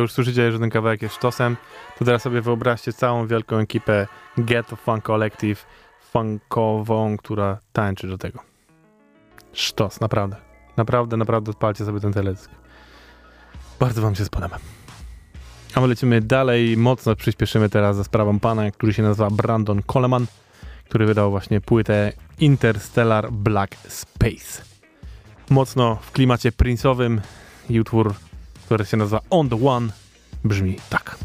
Już 0.01 0.13
słyszycie, 0.13 0.53
że 0.53 0.59
ten 0.59 0.71
kawałek 0.71 1.03
jest 1.03 1.15
sztosem. 1.15 1.57
To 1.99 2.05
teraz 2.05 2.23
sobie 2.23 2.41
wyobraźcie 2.41 2.93
całą 2.93 3.27
wielką 3.27 3.57
ekipę 3.57 4.07
Ghetto 4.37 4.77
Funk 4.77 5.05
Collective 5.05 5.67
funkową, 6.11 7.17
która 7.17 7.59
tańczy 7.73 8.09
do 8.09 8.19
tego. 8.19 8.41
Sztos, 9.53 10.01
naprawdę. 10.01 10.37
Naprawdę, 10.77 11.17
naprawdę 11.17 11.51
odpalcie 11.51 11.85
sobie 11.85 12.01
ten 12.01 12.13
teledysk. 12.13 12.51
Bardzo 13.81 14.03
wam 14.03 14.15
się 14.15 14.25
spodoba. 14.25 14.59
A 15.75 15.81
my 15.81 15.87
lecimy 15.87 16.21
dalej, 16.21 16.77
mocno 16.77 17.17
przyspieszymy 17.17 17.69
teraz 17.69 17.97
za 17.97 18.05
sprawą 18.05 18.41
pana, 18.41 18.71
który 18.71 18.93
się 18.93 19.03
nazywa 19.03 19.31
Brandon 19.31 19.83
Coleman, 19.83 20.27
który 20.85 21.07
wydał 21.07 21.31
właśnie 21.31 21.61
płytę 21.61 22.13
Interstellar 22.39 23.33
Black 23.33 23.77
Space. 23.89 24.63
Mocno 25.51 25.99
w 26.03 26.13
klimacie 26.13 26.51
prince'owym 26.51 27.19
i 27.71 27.81
utwór, 27.81 28.15
który 28.69 28.85
się 28.85 28.97
nazywa 28.97 29.21
On 29.31 29.49
The 29.49 29.67
One, 29.67 29.89
brzmi 30.45 30.77
tak. 30.91 31.19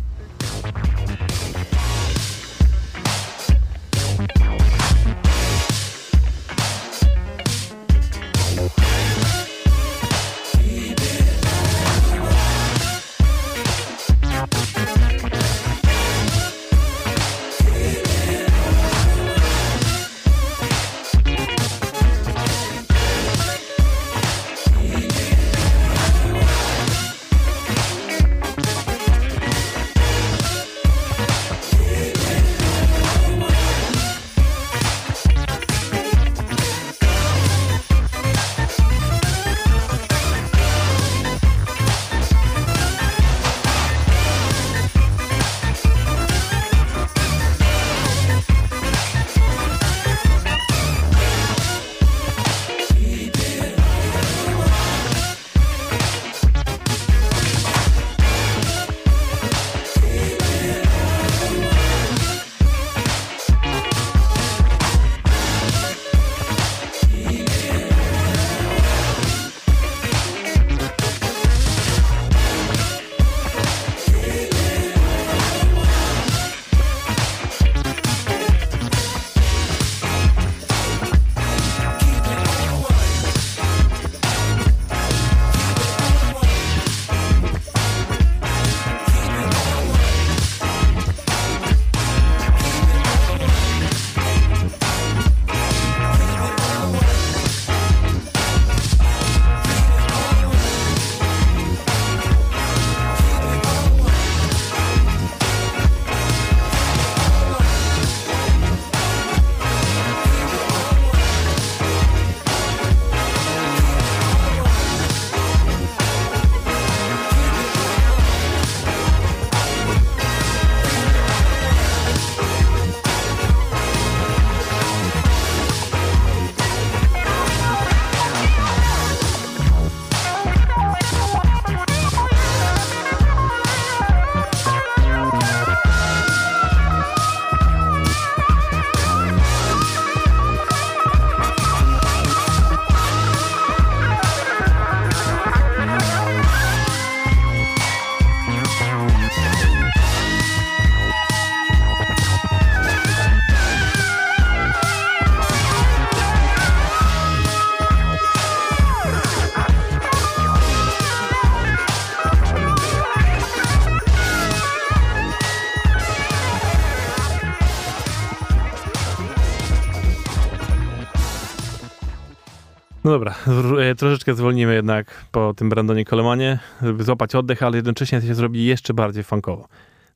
No 173.03 173.11
dobra, 173.11 173.35
e, 173.79 173.95
troszeczkę 173.95 174.35
zwolnimy 174.35 174.73
jednak 174.73 175.25
po 175.31 175.53
tym 175.53 175.69
Brandonie 175.69 176.05
Colemanie, 176.05 176.59
żeby 176.81 177.03
złapać 177.03 177.35
oddech, 177.35 177.63
ale 177.63 177.75
jednocześnie 177.75 178.21
się 178.21 178.35
zrobi 178.35 178.65
jeszcze 178.65 178.93
bardziej 178.93 179.23
funkowo. 179.23 179.67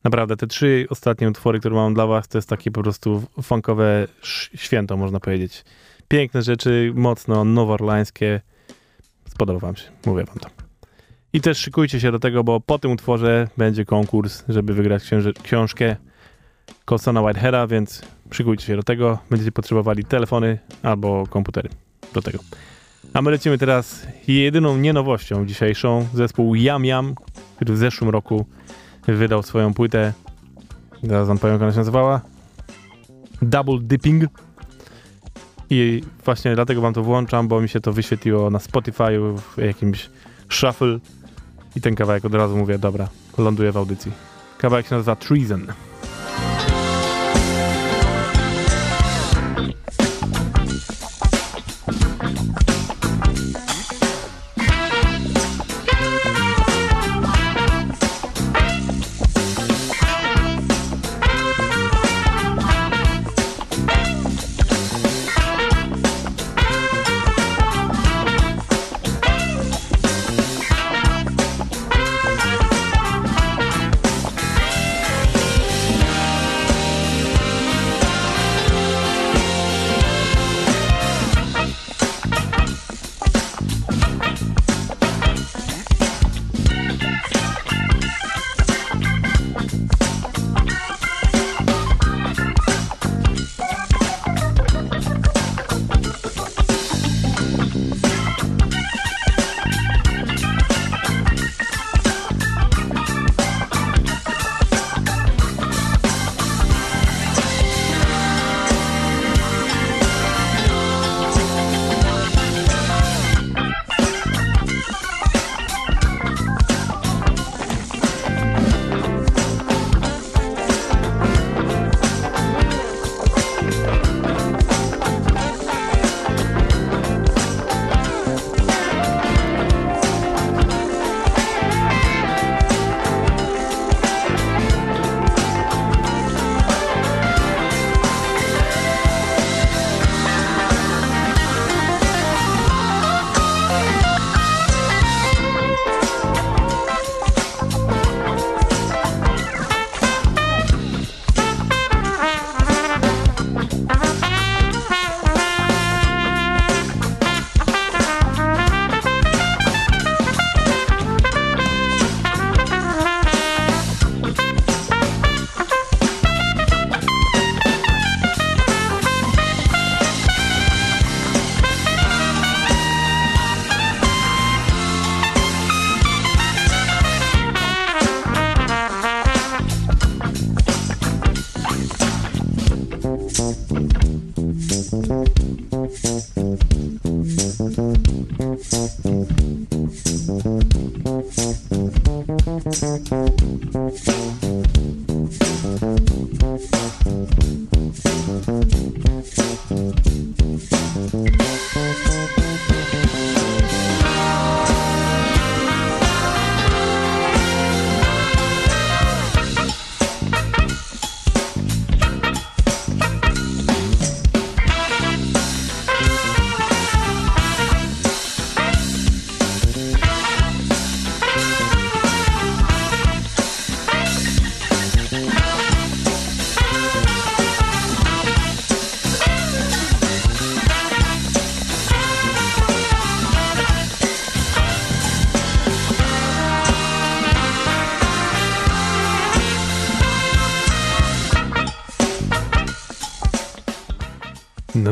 Naprawdę, 0.04 0.38
te 0.38 0.48
trzy 0.48 0.88
ostatnie 0.90 1.30
utwory, 1.30 1.60
które 1.60 1.76
mam 1.76 1.94
dla 1.94 2.08
was, 2.08 2.28
to 2.28 2.38
jest 2.38 2.50
takie 2.50 2.72
po 2.72 2.84
prostu 2.84 3.24
funkowe 3.42 4.08
święto, 4.56 4.98
można 4.98 5.20
powiedzieć. 5.20 5.66
Piękne 6.08 6.42
rzeczy, 6.42 6.92
mocno 6.96 7.46
noworlańskie. 7.46 8.42
Spodoba 9.30 9.60
wam 9.60 9.76
się, 9.76 9.90
mówię 10.06 10.24
wam 10.24 10.38
to. 10.40 10.50
I 11.34 11.42
też 11.42 11.58
szykujcie 11.58 12.00
się 12.00 12.12
do 12.12 12.20
tego, 12.20 12.44
bo 12.44 12.60
po 12.60 12.80
tym 12.80 12.92
utworze 12.92 13.48
będzie 13.58 13.86
konkurs, 13.86 14.44
żeby 14.50 14.74
wygrać 14.74 15.04
książkę 15.44 15.96
Colsona 16.86 17.22
Whiteheada, 17.22 17.68
więc 17.68 18.02
szykujcie 18.32 18.66
się 18.66 18.76
do 18.76 18.84
tego. 18.84 19.20
Będziecie 19.30 19.52
potrzebowali 19.52 20.06
telefony 20.06 20.60
albo 20.84 21.28
komputery 21.30 21.70
do 22.14 22.22
tego. 22.22 22.40
A 23.18 23.22
my 23.22 23.32
lecimy 23.32 23.58
teraz 23.58 24.08
jedyną 24.28 24.78
nienowością 24.78 25.46
dzisiejszą. 25.46 26.08
Zespół 26.14 26.56
Yam 26.56 26.86
Yam, 26.86 27.16
który 27.56 27.74
w 27.74 27.78
zeszłym 27.78 28.10
roku 28.10 28.46
wydał 29.08 29.44
swoją 29.44 29.74
płytę. 29.74 30.14
Zaraz 31.04 31.28
wam 31.28 31.38
powiem, 31.38 31.54
jak 31.54 31.62
ona 31.62 31.72
się 31.72 31.78
nazywała. 31.78 32.22
Double 33.42 33.80
Dipping. 33.82 34.24
I 35.70 36.04
właśnie 36.26 36.56
dlatego 36.56 36.82
wam 36.82 36.94
to 36.94 37.04
włączam, 37.04 37.48
bo 37.48 37.62
mi 37.62 37.70
się 37.70 37.80
to 37.80 37.94
wyświetliło 37.94 38.50
na 38.50 38.60
Spotify'u 38.60 39.38
w 39.38 39.58
jakimś 39.58 40.10
shuffle. 40.50 41.00
I 41.76 41.82
ten 41.82 41.96
kawałek 41.96 42.26
od 42.26 42.34
razu 42.34 42.58
mówię, 42.58 42.78
dobra, 42.78 43.08
ląduje 43.38 43.72
w 43.72 43.78
audycji. 43.78 44.12
Kawałek 44.58 44.88
się 44.88 44.96
nazywa 44.96 45.16
Treason. 45.16 45.68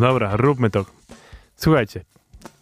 Dobra, 0.06 0.36
róbmy 0.36 0.70
to. 0.70 0.86
Słuchajcie, 1.56 2.04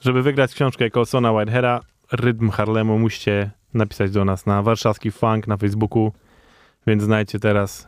żeby 0.02 0.24
wygrać 0.24 0.54
książkę 0.54 0.89
Colsona 0.89 1.32
Whiteheada, 1.32 1.82
Rytm 2.12 2.50
Harlemu, 2.50 3.00
musicie 3.00 3.52
napisać 3.74 4.12
do 4.12 4.26
nas 4.26 4.46
na 4.46 4.62
warszawski 4.62 5.12
funk 5.12 5.48
na 5.48 5.58
Facebooku, 5.58 6.12
więc 6.88 7.04
znajdźcie 7.04 7.39
teraz 7.39 7.88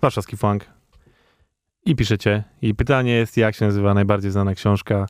warszawski 0.00 0.36
funk 0.36 0.64
i 1.84 1.96
piszecie. 1.96 2.44
I 2.62 2.74
pytanie 2.74 3.12
jest, 3.12 3.36
jak 3.36 3.54
się 3.54 3.64
nazywa 3.64 3.94
najbardziej 3.94 4.30
znana 4.30 4.54
książka 4.54 5.06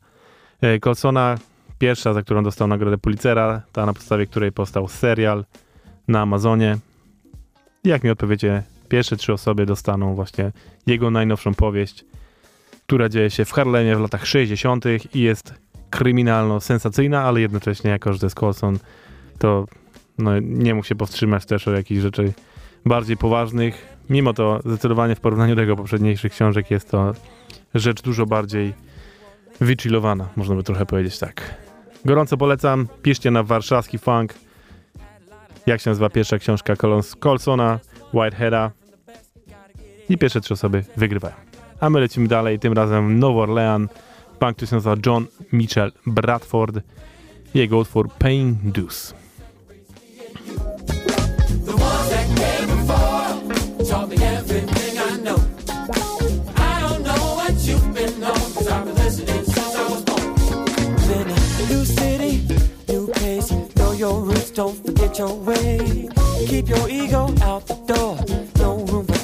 e, 0.61 0.79
Colsona, 0.81 1.39
pierwsza, 1.79 2.13
za 2.13 2.23
którą 2.23 2.43
dostał 2.43 2.69
nagrodę 2.69 2.99
Pulitzera, 2.99 3.63
ta 3.73 3.87
na 3.87 3.93
podstawie 3.93 4.27
której 4.27 4.53
powstał 4.53 4.89
serial 4.89 5.45
na 6.09 6.21
Amazonie. 6.21 6.79
Jak 7.85 8.05
mi 8.05 8.11
odpowiecie, 8.11 8.63
pierwsze 8.89 9.17
trzy 9.17 9.33
osoby 9.33 9.67
dostaną 9.67 10.15
właśnie 10.15 10.53
jego 10.87 11.11
najnowszą 11.11 11.55
powieść, 11.55 12.05
która 12.87 13.09
dzieje 13.09 13.31
się 13.31 13.45
w 13.45 13.53
Harlemie 13.53 13.97
w 13.97 14.01
latach 14.01 14.27
60. 14.27 14.85
i 15.15 15.21
jest 15.21 15.55
kryminalno-sensacyjna, 15.91 17.17
ale 17.17 17.41
jednocześnie, 17.41 17.91
jako 17.91 18.13
że 18.13 18.19
to 18.19 18.27
jest 18.27 18.37
Colson, 18.37 18.79
to 19.39 19.67
no, 20.19 20.41
nie 20.41 20.75
mógł 20.75 20.87
się 20.87 20.95
powstrzymać 20.95 21.47
też 21.47 21.69
o 21.69 21.73
jakichś 21.73 22.03
rzeczy 22.03 22.33
bardziej 22.85 23.17
poważnych. 23.17 23.97
Mimo 24.11 24.33
to 24.33 24.61
zdecydowanie 24.65 25.15
w 25.15 25.21
porównaniu 25.21 25.55
do 25.55 25.61
jego 25.61 25.77
poprzedniejszych 25.77 26.33
książek 26.33 26.71
jest 26.71 26.91
to 26.91 27.13
rzecz 27.75 28.03
dużo 28.03 28.27
bardziej 28.27 28.75
wychillowana, 29.61 30.29
można 30.37 30.55
by 30.55 30.63
trochę 30.63 30.87
powiedzieć 30.87 31.19
tak. 31.19 31.55
Gorąco 32.05 32.37
polecam, 32.37 32.89
piszcie 33.03 33.31
na 33.31 33.43
warszawski 33.43 33.99
funk. 33.99 34.35
Jak 35.67 35.81
się 35.81 35.91
nazywa 35.91 36.11
pierwsza 36.11 36.39
książka 36.39 36.75
Colsona, 37.21 37.79
Whiteheada. 38.15 38.71
I 40.09 40.19
pierwsze 40.19 40.41
trzy 40.41 40.55
osoby 40.55 40.85
wygrywają. 40.97 41.46
A 41.81 41.91
my 41.91 42.01
lecimy 42.01 42.29
dalej, 42.29 42.59
tym 42.59 42.73
razem 42.73 43.19
New 43.19 43.37
Orleans. 43.37 43.91
Punk, 44.39 44.57
który 44.57 44.67
się 44.67 44.77
nazywa 44.77 44.97
John 45.07 45.27
Mitchell 45.53 45.93
Bradford. 46.07 46.81
Jego 47.55 47.79
utwór 47.79 48.09
your 63.99 64.21
roots, 64.21 64.51
don't 64.51 64.77
forget 64.85 65.19
your 65.19 65.35
way. 65.35 66.09
Keep 66.47 66.69
your 66.69 66.89
ego 66.89 67.35
out 67.43 67.67
the 67.67 67.75
door. 67.87 67.96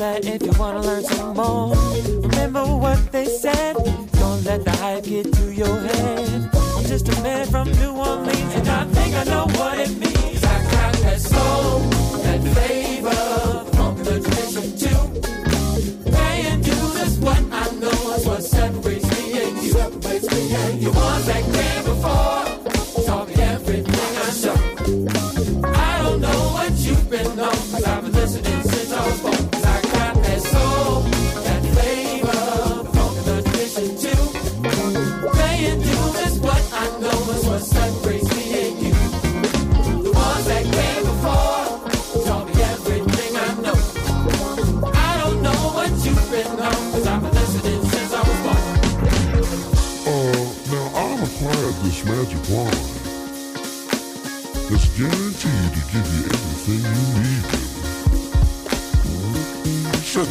That 0.03 0.25
if 0.25 0.43
you 0.43 0.51
wanna 0.59 0.81
learn 0.83 1.05
some 1.05 1.37
more. 1.37 1.77
Remember 2.23 2.65
what 2.65 2.99
they 3.13 3.25
said. 3.27 3.77
Don't 4.19 4.43
let 4.43 4.65
the 4.65 4.73
hype 4.73 5.05
get 5.05 5.33
to 5.33 5.55
your 5.55 5.79
head. 5.79 6.51
I'm 6.53 6.85
just 6.87 7.09
a 7.09 7.23
man 7.23 7.47
from 7.47 7.71
New 7.71 7.93
Orleans, 7.93 8.55
and 8.57 8.69
I 8.69 8.85
think 8.87 9.15
I 9.15 9.23
know 9.23 9.47
what 9.59 9.79
it 9.79 9.91
means. 9.91 10.43
I 10.43 10.59
got 10.75 10.93
that 11.05 11.21
soul, 11.21 11.79
that 12.25 12.41
flavor, 12.53 13.65
from 13.77 13.97
the 14.03 14.19
tradition 14.25 14.67
too. 14.83 16.11
Paying 16.11 16.63
dues 16.63 17.21
what 17.21 17.39
I 17.53 17.71
know 17.77 18.15
is 18.17 18.27
what 18.27 18.43
separates 18.43 19.09
me 19.17 19.41
and 19.41 19.63
you. 19.63 19.71
Separates 19.71 20.29
me 20.33 20.55
and 20.57 20.83
you. 20.83 20.91
Ones 20.91 21.27
that 21.27 21.45
came 21.45 21.85
before 21.85 22.52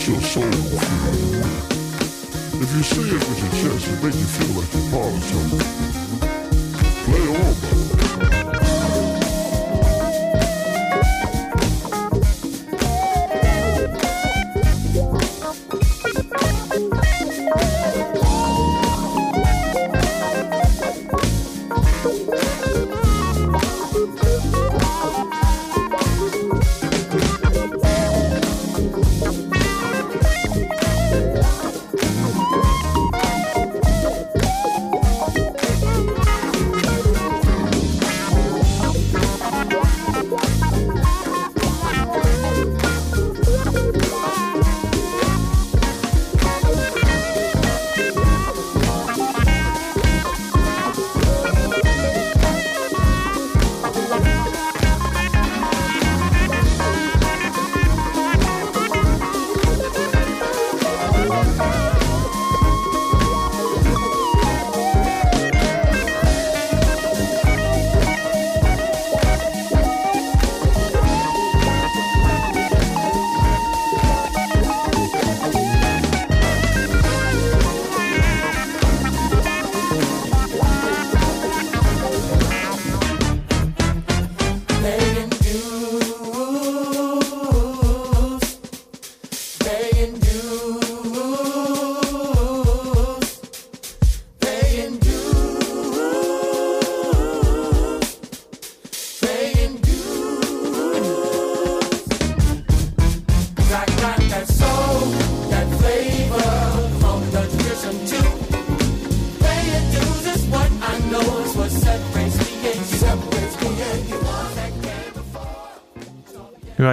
Set 0.02 0.10
your 0.10 0.22
soul 0.22 0.42
free. 0.44 1.42
If 2.60 2.76
you 2.76 2.82
say 2.82 3.02
it 3.02 3.14
with 3.14 3.40
your 3.40 3.52
chest, 3.62 3.88
it 3.88 4.04
make 4.04 4.16
you 4.16 4.26
feel 4.26 4.60
like 4.60 4.74
you're 4.74 4.90
part 4.90 5.14
of 5.14 5.24
something. 5.24 6.01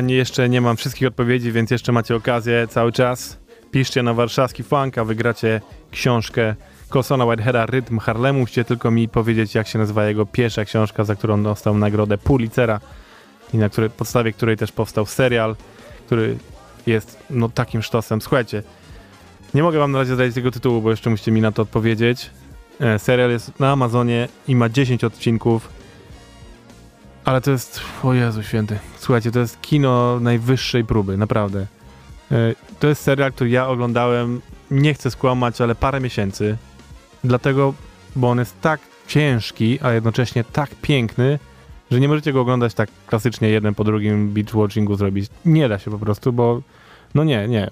Nie, 0.08 0.14
jeszcze 0.14 0.48
nie 0.48 0.60
mam 0.60 0.76
wszystkich 0.76 1.08
odpowiedzi, 1.08 1.52
więc 1.52 1.70
jeszcze 1.70 1.92
macie 1.92 2.16
okazję 2.16 2.66
cały 2.68 2.92
czas. 2.92 3.38
Piszcie 3.70 4.02
na 4.02 4.14
warszawski 4.14 4.62
funk, 4.62 4.98
a 4.98 5.04
wygracie 5.04 5.60
książkę 5.90 6.54
Colsona 6.88 7.24
Whiteheada 7.24 7.66
Rytm 7.66 7.98
Harlemu. 7.98 8.40
Musicie 8.40 8.64
tylko 8.64 8.90
mi 8.90 9.08
powiedzieć, 9.08 9.54
jak 9.54 9.68
się 9.68 9.78
nazywa 9.78 10.04
jego 10.04 10.26
pierwsza 10.26 10.64
książka, 10.64 11.04
za 11.04 11.14
którą 11.14 11.42
dostał 11.42 11.78
nagrodę 11.78 12.18
Pulitzera 12.18 12.80
i 13.54 13.58
na 13.58 13.68
której, 13.68 13.90
podstawie 13.90 14.32
której 14.32 14.56
też 14.56 14.72
powstał 14.72 15.06
serial, 15.06 15.56
który 16.06 16.36
jest 16.86 17.18
no 17.30 17.48
takim 17.48 17.82
sztosem. 17.82 18.20
Słuchajcie, 18.20 18.62
nie 19.54 19.62
mogę 19.62 19.78
wam 19.78 19.92
na 19.92 19.98
razie 19.98 20.14
zdać 20.14 20.34
tego 20.34 20.50
tytułu, 20.50 20.82
bo 20.82 20.90
jeszcze 20.90 21.10
musicie 21.10 21.32
mi 21.32 21.40
na 21.40 21.52
to 21.52 21.62
odpowiedzieć. 21.62 22.30
E, 22.80 22.98
serial 22.98 23.30
jest 23.30 23.60
na 23.60 23.72
Amazonie 23.72 24.28
i 24.48 24.56
ma 24.56 24.68
10 24.68 25.04
odcinków. 25.04 25.77
Ale 27.28 27.40
to 27.40 27.50
jest, 27.50 27.80
o 28.02 28.14
Jezu 28.14 28.42
święty, 28.42 28.78
słuchajcie, 28.98 29.30
to 29.30 29.38
jest 29.38 29.60
kino 29.60 30.20
najwyższej 30.20 30.84
próby, 30.84 31.16
naprawdę. 31.16 31.66
E, 32.30 32.54
To 32.80 32.88
jest 32.88 33.02
serial, 33.02 33.32
który 33.32 33.50
ja 33.50 33.68
oglądałem, 33.68 34.40
nie 34.70 34.94
chcę 34.94 35.10
skłamać, 35.10 35.60
ale 35.60 35.74
parę 35.74 36.00
miesięcy. 36.00 36.56
Dlatego, 37.24 37.74
bo 38.16 38.30
on 38.30 38.38
jest 38.38 38.60
tak 38.60 38.80
ciężki, 39.06 39.78
a 39.82 39.92
jednocześnie 39.92 40.44
tak 40.44 40.70
piękny, 40.82 41.38
że 41.90 42.00
nie 42.00 42.08
możecie 42.08 42.32
go 42.32 42.40
oglądać 42.40 42.74
tak 42.74 42.90
klasycznie 43.06 43.48
jeden 43.48 43.74
po 43.74 43.84
drugim 43.84 44.28
beach 44.28 44.54
watchingu 44.54 44.96
zrobić. 44.96 45.30
Nie 45.44 45.68
da 45.68 45.78
się 45.78 45.90
po 45.90 45.98
prostu, 45.98 46.32
bo 46.32 46.62
no 47.14 47.24
nie, 47.24 47.48
nie. 47.48 47.70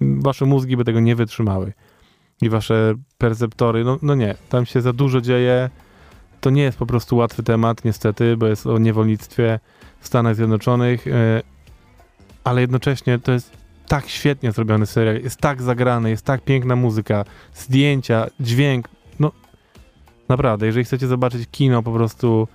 Wasze 0.00 0.44
mózgi 0.46 0.76
by 0.76 0.84
tego 0.84 1.00
nie 1.00 1.16
wytrzymały. 1.16 1.72
I 2.42 2.48
wasze 2.48 2.94
perceptory, 3.18 3.84
no, 3.84 3.98
no 4.02 4.14
nie. 4.14 4.34
Tam 4.48 4.66
się 4.66 4.80
za 4.80 4.92
dużo 4.92 5.20
dzieje. 5.20 5.70
To 6.42 6.50
nie 6.50 6.62
jest 6.62 6.78
po 6.78 6.86
prostu 6.86 7.16
łatwy 7.16 7.42
temat, 7.42 7.84
niestety, 7.84 8.36
bo 8.36 8.46
jest 8.46 8.66
o 8.66 8.78
niewolnictwie 8.78 9.60
w 10.00 10.06
Stanach 10.06 10.36
Zjednoczonych, 10.36 11.06
e, 11.06 11.42
ale 12.44 12.60
jednocześnie 12.60 13.18
to 13.18 13.32
jest 13.32 13.50
tak 13.88 14.08
świetnie 14.08 14.52
zrobiony 14.52 14.86
serial, 14.86 15.22
jest 15.22 15.36
tak 15.36 15.62
zagrany, 15.62 16.10
jest 16.10 16.24
tak 16.24 16.40
piękna 16.44 16.76
muzyka, 16.76 17.24
zdjęcia, 17.54 18.26
dźwięk, 18.40 18.88
no 19.20 19.32
naprawdę, 20.28 20.66
jeżeli 20.66 20.84
chcecie 20.84 21.06
zobaczyć 21.06 21.48
kino 21.50 21.82
po 21.82 21.92
prostu 21.92 22.48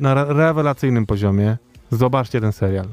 na 0.00 0.12
re- 0.12 0.34
rewelacyjnym 0.34 1.06
poziomie, 1.06 1.56
zobaczcie 1.90 2.40
ten 2.40 2.52
serial. 2.52 2.86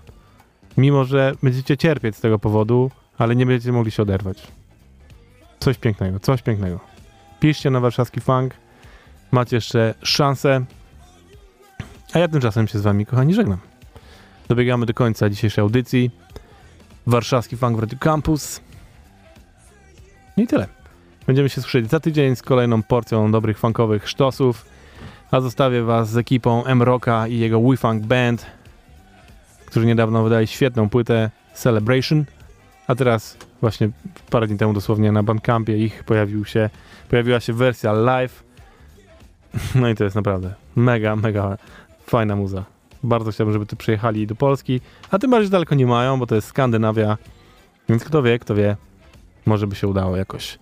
Mimo, 0.78 1.04
że 1.04 1.34
będziecie 1.44 1.78
cierpieć 1.78 2.16
z 2.16 2.22
tego 2.22 2.40
powodu, 2.40 2.92
ale 3.18 3.36
nie 3.36 3.46
będziecie 3.46 3.72
mogli 3.72 3.92
się 3.92 4.04
oderwać. 4.04 4.48
Coś 5.60 5.78
pięknego, 5.78 6.20
coś 6.20 6.42
pięknego. 6.42 6.80
Piszcie 7.40 7.70
na 7.70 7.80
warszawski 7.80 8.22
funk, 8.22 8.54
macie 9.32 9.56
jeszcze 9.56 9.94
szansę. 10.04 10.66
A 12.14 12.20
ja 12.20 12.28
tymczasem 12.28 12.68
się 12.68 12.80
z 12.80 12.82
wami, 12.82 13.06
kochani, 13.06 13.34
żegnam. 13.34 13.58
Dobiegamy 14.48 14.86
do 14.86 14.94
końca 14.94 15.30
dzisiejszej 15.30 15.62
audycji. 15.62 16.12
Warszawski 17.08 17.58
Funk 17.58 17.80
Radio 17.82 18.00
Campus. 18.00 18.62
No 20.38 20.44
I 20.44 20.48
tyle. 20.48 20.68
Będziemy 21.28 21.50
się 21.50 21.62
słyszeć 21.62 21.90
za 21.90 22.00
tydzień 22.00 22.36
z 22.36 22.42
kolejną 22.42 22.84
porcją 22.84 23.32
dobrych 23.32 23.60
funkowych 23.60 24.10
sztosów. 24.10 24.66
A 25.32 25.42
zostawię 25.42 25.84
was 25.84 26.10
z 26.10 26.18
ekipą 26.18 26.66
M-Rocka 26.66 27.28
i 27.28 27.38
jego 27.38 27.60
We-Funk 27.60 28.00
Band, 28.00 28.46
którzy 29.66 29.86
niedawno 29.86 30.24
wydali 30.24 30.48
świetną 30.48 30.90
płytę 30.90 31.30
Celebration. 31.54 32.26
A 32.88 32.96
teraz 32.96 33.38
właśnie 33.62 33.90
parę 34.30 34.48
dni 34.48 34.58
temu 34.58 34.74
dosłownie 34.74 35.12
na 35.12 35.24
Bandcampie 35.24 35.78
ich 35.78 36.04
pojawił 36.04 36.46
się, 36.46 36.70
pojawiła 37.10 37.40
się 37.40 37.54
wersja 37.54 37.94
live. 37.94 38.47
No 39.76 39.90
i 39.90 39.96
to 39.96 40.04
jest 40.04 40.16
naprawdę 40.16 40.54
mega, 40.76 41.16
mega 41.16 41.58
fajna 42.06 42.36
muza. 42.36 42.64
Bardzo 43.04 43.32
chciałbym, 43.32 43.54
żeby 43.54 43.66
tu 43.66 43.76
przyjechali 43.76 44.28
do 44.28 44.36
Polski, 44.36 44.82
a 45.12 45.20
tym 45.20 45.32
bardziej 45.32 45.52
daleko 45.52 45.76
nie 45.76 45.86
mają, 45.86 46.20
bo 46.20 46.28
to 46.28 46.36
jest 46.36 46.48
Skandynawia. 46.48 47.18
Więc 47.90 48.04
kto 48.04 48.24
wie, 48.24 48.40
kto 48.40 48.56
wie, 48.56 48.76
może 49.46 49.68
by 49.68 49.76
się 49.76 49.88
udało 49.88 50.18
jakoś. 50.18 50.60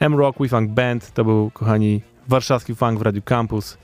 M-Rock 0.00 0.38
We 0.38 0.48
Funk 0.48 0.70
Band 0.70 1.12
to 1.12 1.24
był, 1.24 1.50
kochani, 1.50 2.02
warszawski 2.28 2.74
funk 2.74 2.98
w 2.98 3.02
Radio 3.02 3.22
Campus. 3.22 3.78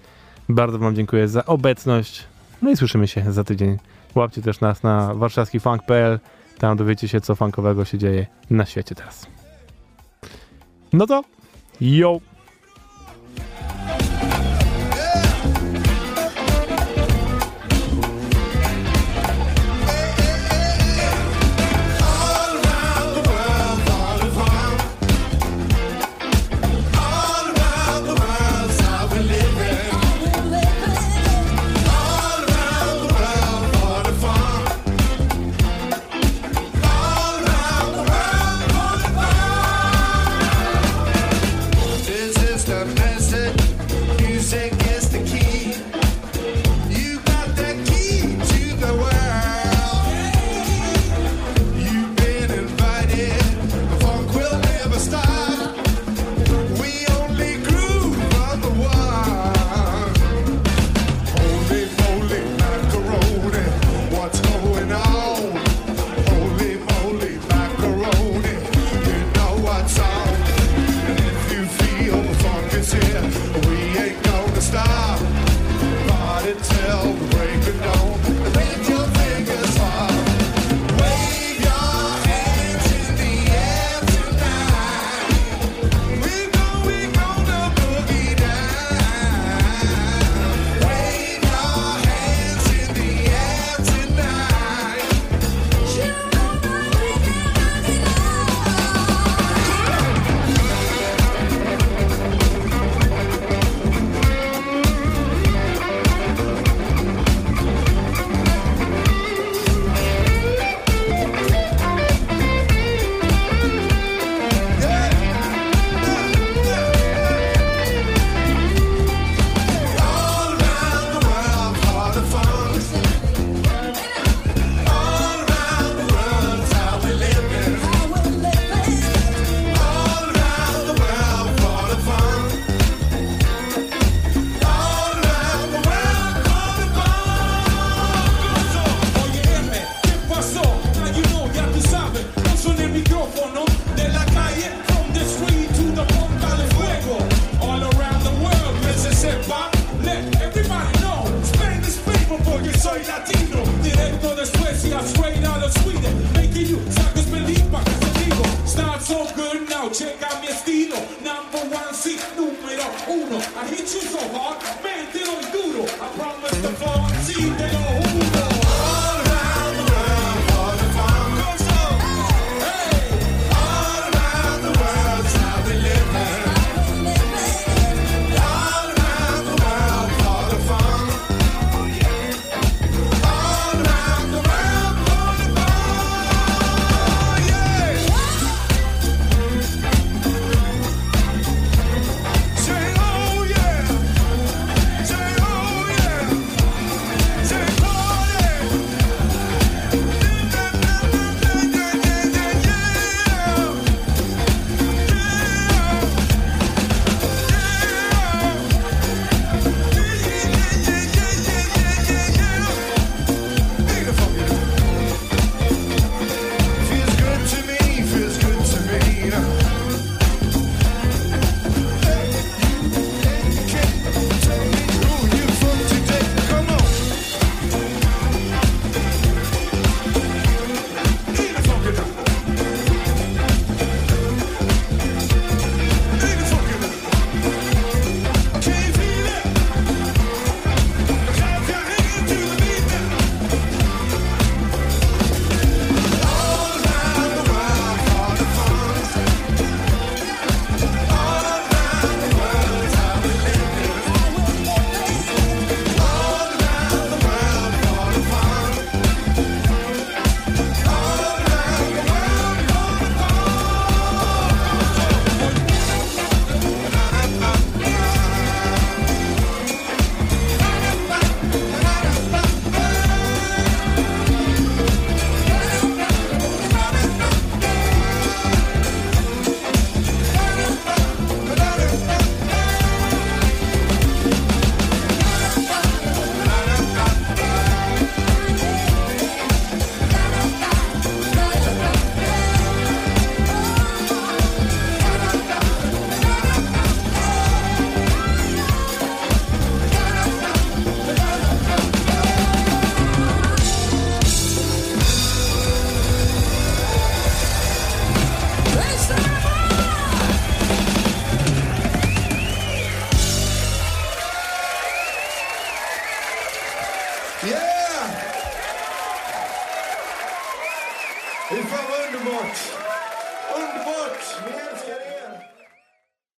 Bardzo 0.49 0.79
wam 0.79 0.95
dziękuję 0.95 1.29
za 1.29 1.47
obecność. 1.47 2.25
No 2.63 2.71
i 2.71 2.77
słyszymy 2.77 3.09
się 3.09 3.33
za 3.33 3.45
tydzień. 3.45 3.79
Łapcie 4.15 4.43
też 4.43 4.61
nas 4.61 4.83
na 4.83 5.15
warszawskifunk.pl. 5.15 6.21
Tam 6.59 6.77
dowiecie 6.77 7.09
się, 7.09 7.21
co 7.21 7.35
funkowego 7.35 7.85
się 7.85 7.99
dzieje 7.99 8.27
na 8.51 8.67
świecie 8.67 8.95
teraz. 8.95 9.27
No 10.93 11.07
to, 11.07 11.25
yo! 11.81 12.32